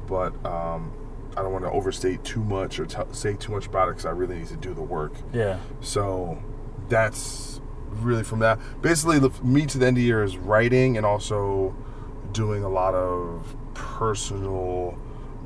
[0.07, 0.93] but um,
[1.37, 4.07] I don't want to overstate too much or t- say too much about it because
[4.07, 5.15] I really need to do the work.
[5.33, 5.59] Yeah.
[5.81, 6.43] So
[6.89, 8.59] that's really from that.
[8.83, 11.75] Basically, the, me to the end of the year is writing and also
[12.33, 14.99] doing a lot of personal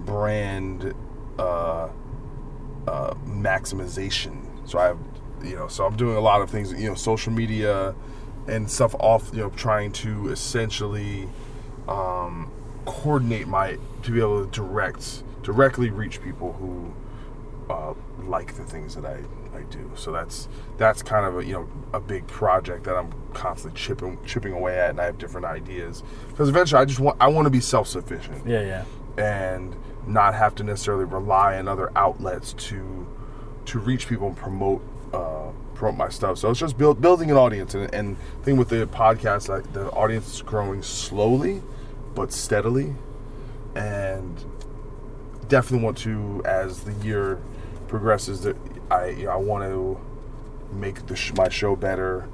[0.04, 0.94] brand
[1.38, 1.88] uh,
[2.86, 4.44] uh, maximization.
[4.68, 4.98] So I have,
[5.42, 7.94] you know, so I'm doing a lot of things, you know, social media
[8.48, 11.28] and stuff off, you know, trying to essentially
[11.86, 12.50] um,
[12.84, 16.92] coordinate my to be able to direct directly reach people who
[17.72, 17.94] uh,
[18.26, 19.18] like the things that I,
[19.56, 19.90] I do.
[19.94, 24.18] So that's that's kind of a you know a big project that I'm constantly chipping
[24.24, 27.46] chipping away at, and I have different ideas because eventually I just want I want
[27.46, 28.62] to be self sufficient Yeah.
[28.62, 28.84] Yeah.
[29.22, 29.76] and
[30.06, 33.06] not have to necessarily rely on other outlets to
[33.66, 34.82] to reach people and promote
[35.12, 36.38] uh, promote my stuff.
[36.38, 39.88] So it's just build, building an audience, and, and thing with the podcast, like the
[39.90, 41.62] audience is growing slowly
[42.14, 42.94] but steadily,
[43.76, 44.44] and
[45.48, 47.40] definitely want to as the year
[47.86, 48.56] progresses that
[48.90, 50.00] I you know, I want to
[50.74, 52.28] make the sh- my show better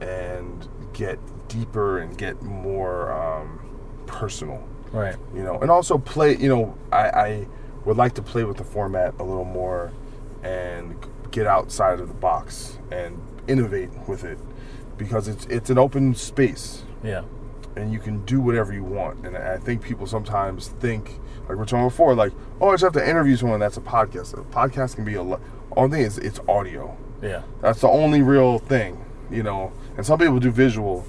[0.00, 1.18] and get
[1.48, 3.60] deeper and get more um,
[4.06, 5.16] personal Right.
[5.34, 6.36] you know, and also play.
[6.36, 7.46] You know, I, I
[7.84, 9.92] would like to play with the format a little more
[10.42, 10.96] and
[11.30, 14.38] get outside of the box and innovate with it
[14.96, 17.22] because it's it's an open space Yeah.
[17.76, 19.24] and you can do whatever you want.
[19.26, 22.82] And I think people sometimes think, like we we're talking before, like, oh, I just
[22.84, 23.60] have to interview someone.
[23.60, 24.34] That's a podcast.
[24.34, 25.40] A podcast can be a lot.
[25.76, 26.96] Only thing is, it's audio.
[27.22, 27.42] Yeah.
[27.60, 29.72] That's the only real thing, you know.
[29.96, 31.04] And some people do visual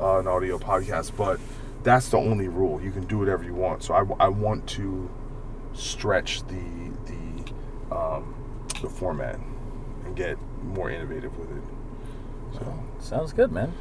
[0.00, 1.40] uh, and audio podcasts, but
[1.82, 2.80] that's the only rule.
[2.80, 3.82] You can do whatever you want.
[3.82, 5.10] So I, I want to
[5.74, 6.62] stretch the
[7.06, 8.34] the um,
[8.80, 9.38] the format
[10.12, 11.62] and get more innovative with it.
[12.54, 13.72] So Sounds good, man.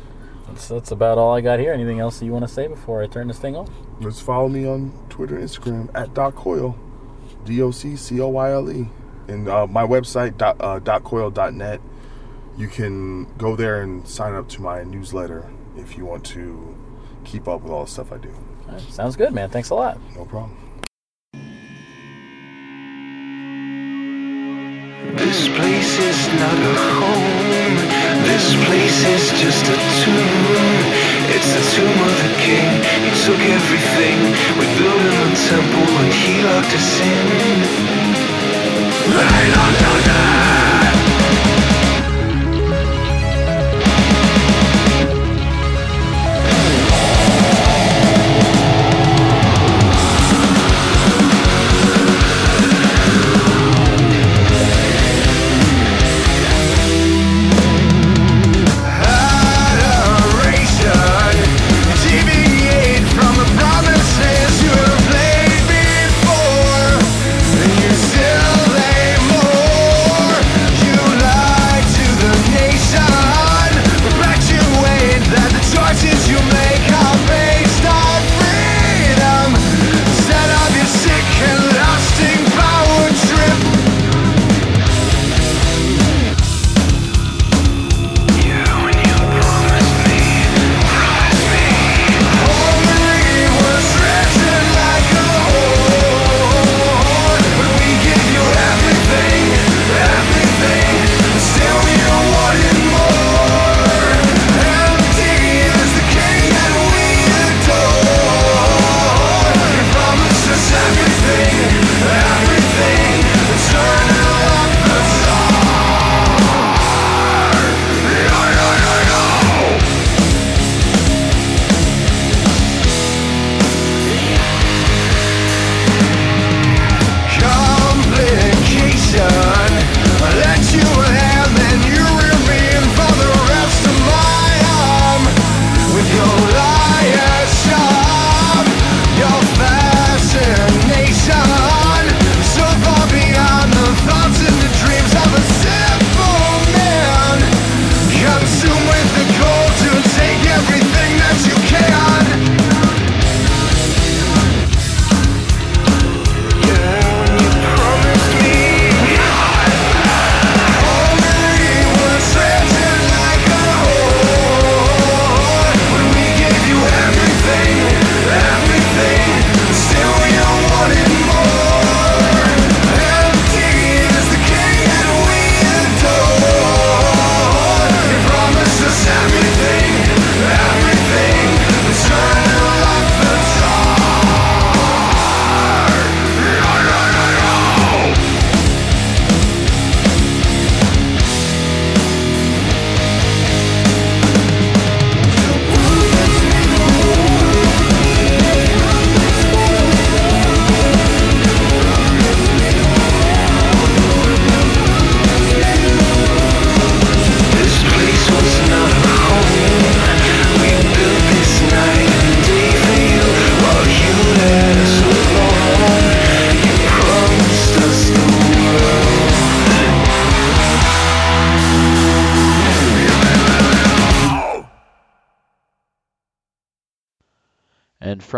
[0.48, 1.74] That's that's about all I got here.
[1.74, 3.70] Anything else that you want to say before I turn this thing off?
[4.00, 6.76] let's follow me on Twitter and Instagram at Doc Coyle,
[7.46, 8.90] D O C C O Y L E,
[9.28, 11.82] and uh, my website dot, uh, doccoyle.net.
[12.58, 16.76] You can go there and sign up to my newsletter if you want to
[17.24, 18.34] keep up with all the stuff I do.
[18.68, 19.50] All right, sounds good, man.
[19.50, 20.00] Thanks a lot.
[20.16, 20.58] No problem.
[25.22, 27.76] This place is not a home.
[28.26, 30.46] This place is just a tomb.
[31.36, 32.72] It's the tomb of the king.
[33.06, 34.18] He took everything.
[34.58, 37.28] We built him a temple and he locked us in.
[39.14, 40.21] They locked us in.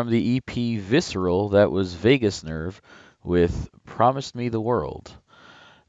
[0.03, 2.81] From the EP Visceral, that was Vegas Nerve
[3.23, 5.15] with Promised Me the World.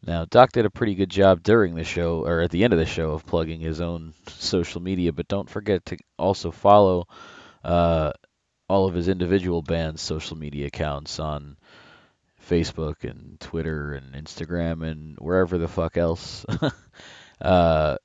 [0.06, 2.78] Now, Doc did a pretty good job during the show, or at the end of
[2.78, 7.08] the show, of plugging his own social media, but don't forget to also follow
[7.64, 8.12] uh,
[8.68, 11.56] all of his individual bands' social media accounts on
[12.48, 16.46] Facebook and Twitter and Instagram and wherever the fuck else.
[17.40, 17.96] uh,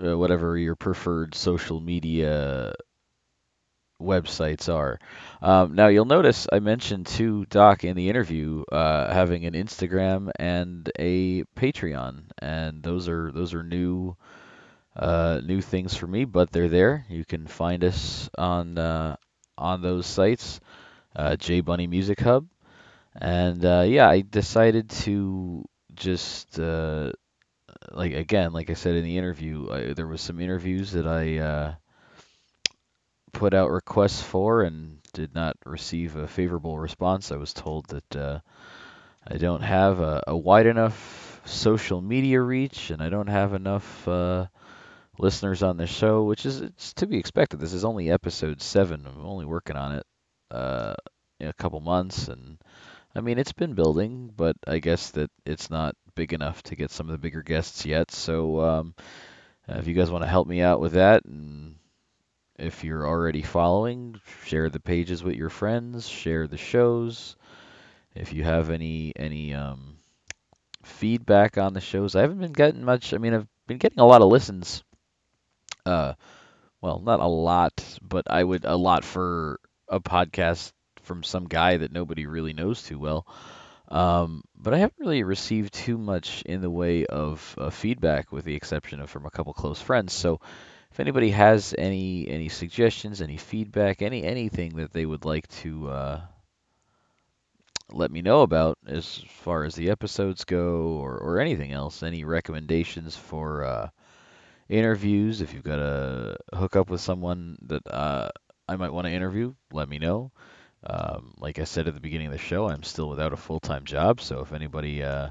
[0.00, 2.72] uh, whatever your preferred social media
[4.04, 4.98] websites are.
[5.42, 10.30] Um, now you'll notice I mentioned to Doc in the interview uh, having an Instagram
[10.36, 14.16] and a Patreon, and those are those are new
[14.96, 17.04] uh, new things for me, but they're there.
[17.08, 19.16] You can find us on uh,
[19.58, 20.60] on those sites,
[21.16, 22.46] uh, J Bunny Music Hub,
[23.16, 27.12] and uh, yeah, I decided to just uh,
[27.92, 31.38] like again, like I said in the interview, I, there was some interviews that I
[31.38, 31.74] uh,
[33.34, 37.30] put out requests for and did not receive a favorable response.
[37.30, 38.38] I was told that uh,
[39.26, 44.08] I don't have a, a, wide enough social media reach and I don't have enough
[44.08, 44.46] uh,
[45.18, 47.60] listeners on the show, which is it's to be expected.
[47.60, 49.04] This is only episode seven.
[49.06, 50.06] I'm only working on it
[50.50, 50.94] uh,
[51.40, 52.58] in a couple months, and
[53.14, 56.90] I mean it's been building, but I guess that it's not big enough to get
[56.90, 58.10] some of the bigger guests yet.
[58.10, 58.94] So um,
[59.68, 61.76] if you guys want to help me out with that and
[62.58, 67.36] if you're already following, share the pages with your friends, share the shows.
[68.14, 69.96] If you have any any um,
[70.84, 73.12] feedback on the shows, I haven't been getting much.
[73.12, 74.84] I mean, I've been getting a lot of listens.
[75.84, 76.14] Uh,
[76.80, 81.78] well, not a lot, but I would a lot for a podcast from some guy
[81.78, 83.26] that nobody really knows too well.
[83.88, 88.44] Um, but I haven't really received too much in the way of uh, feedback, with
[88.44, 90.12] the exception of from a couple close friends.
[90.12, 90.40] So
[90.94, 95.88] if anybody has any any suggestions, any feedback, any anything that they would like to
[95.88, 96.20] uh,
[97.90, 102.22] let me know about as far as the episodes go, or or anything else, any
[102.22, 103.88] recommendations for uh,
[104.68, 108.28] interviews, if you've got to hook up with someone that uh,
[108.68, 110.30] I might want to interview, let me know.
[110.86, 113.58] Um, like I said at the beginning of the show, I'm still without a full
[113.58, 115.30] time job, so if anybody uh,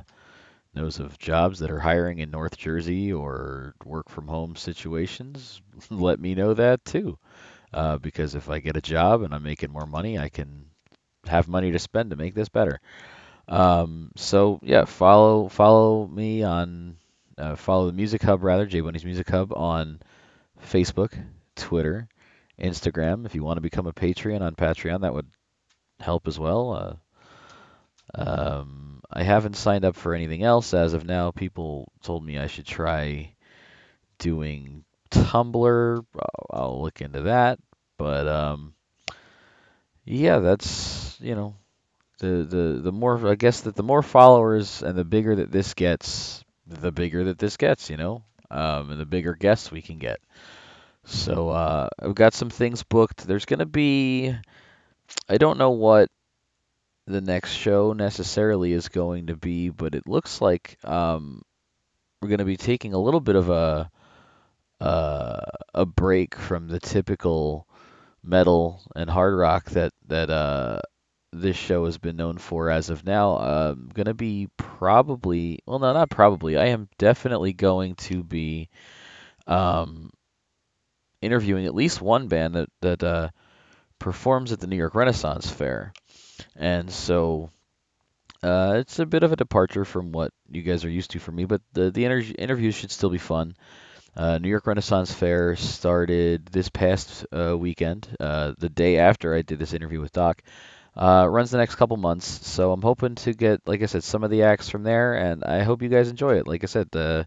[0.76, 6.20] knows of jobs that are hiring in North Jersey or work from home situations, let
[6.20, 7.18] me know that too.
[7.74, 10.66] Uh, because if I get a job and I'm making more money, I can
[11.26, 12.80] have money to spend to make this better.
[13.48, 16.98] Um, so yeah, follow follow me on
[17.38, 20.00] uh, follow the Music Hub rather J Bunny's Music Hub on
[20.62, 21.14] Facebook,
[21.56, 22.08] Twitter,
[22.60, 23.26] Instagram.
[23.26, 25.28] If you want to become a Patreon on Patreon, that would
[26.00, 27.00] help as well.
[28.16, 28.83] Uh, um,
[29.14, 31.32] I haven't signed up for anything else as of now.
[31.32, 33.34] People told me I should try
[34.18, 36.06] doing Tumblr.
[36.50, 37.60] I'll look into that.
[37.98, 38.74] But um,
[40.04, 41.56] yeah, that's you know
[42.20, 45.76] the the the more I guess that the more followers and the bigger that this
[45.76, 47.92] gets, the bigger that this gets.
[47.92, 50.20] You know, um, and the bigger guests we can get.
[51.06, 53.28] So uh, I've got some things booked.
[53.28, 54.36] There's gonna be
[55.30, 56.10] I don't know what
[57.06, 61.42] the next show necessarily is going to be, but it looks like um,
[62.22, 63.90] we're going to be taking a little bit of a
[64.80, 65.42] uh,
[65.74, 67.68] a break from the typical
[68.24, 70.80] metal and hard rock that that uh,
[71.32, 73.38] this show has been known for as of now.
[73.38, 76.58] I'm going to be probably well, no, not probably.
[76.58, 78.70] I am definitely going to be
[79.48, 80.12] um,
[81.22, 83.30] interviewing at least one band that that uh,
[84.00, 85.94] performs at the New York Renaissance Faire.
[86.56, 87.50] And so
[88.44, 91.36] uh, it's a bit of a departure from what you guys are used to from
[91.36, 93.56] me, but the the inter- interviews should still be fun.
[94.16, 99.42] Uh, New York Renaissance Faire started this past uh, weekend, uh, the day after I
[99.44, 100.44] did this interview with Doc.
[100.96, 104.24] Uh, runs the next couple months, so I'm hoping to get, like I said, some
[104.24, 106.48] of the acts from there, and I hope you guys enjoy it.
[106.48, 107.24] Like I said, uh,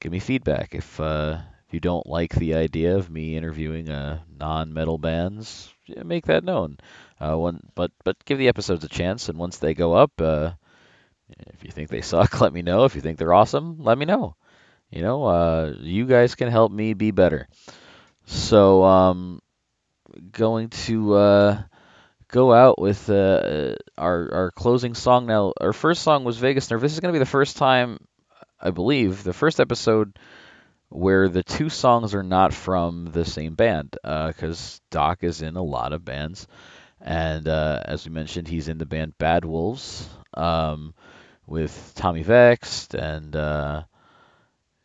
[0.00, 3.86] give me feedback if if you don't like the idea of me interviewing
[4.38, 5.72] non-metal bands.
[6.04, 6.78] Make that known.
[7.20, 10.52] Uh, one, but but give the episodes a chance, and once they go up, uh,
[11.28, 12.84] if you think they suck, let me know.
[12.84, 14.36] If you think they're awesome, let me know.
[14.90, 17.48] You know, uh, you guys can help me be better.
[18.26, 19.40] So, um,
[20.32, 21.62] going to uh,
[22.28, 25.52] go out with uh, our our closing song now.
[25.60, 26.80] Our first song was Vegas Nerve.
[26.80, 27.98] This is going to be the first time,
[28.60, 30.18] I believe, the first episode
[30.90, 35.56] where the two songs are not from the same band, because uh, Doc is in
[35.56, 36.46] a lot of bands.
[37.00, 40.94] And uh, as we mentioned, he's in the band Bad Wolves um,
[41.46, 43.84] with Tommy Vext and uh,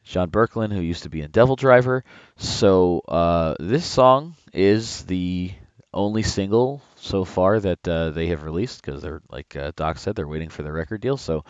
[0.03, 2.03] John Boecklin, who used to be in Devil Driver.
[2.37, 5.51] So uh, this song is the
[5.93, 10.15] only single so far that uh, they have released because they're like uh, Doc said,
[10.15, 11.17] they're waiting for the record deal.
[11.17, 11.45] So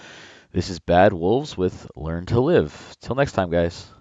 [0.52, 3.93] this is Bad Wolves with "Learn to Live." Till next time, guys.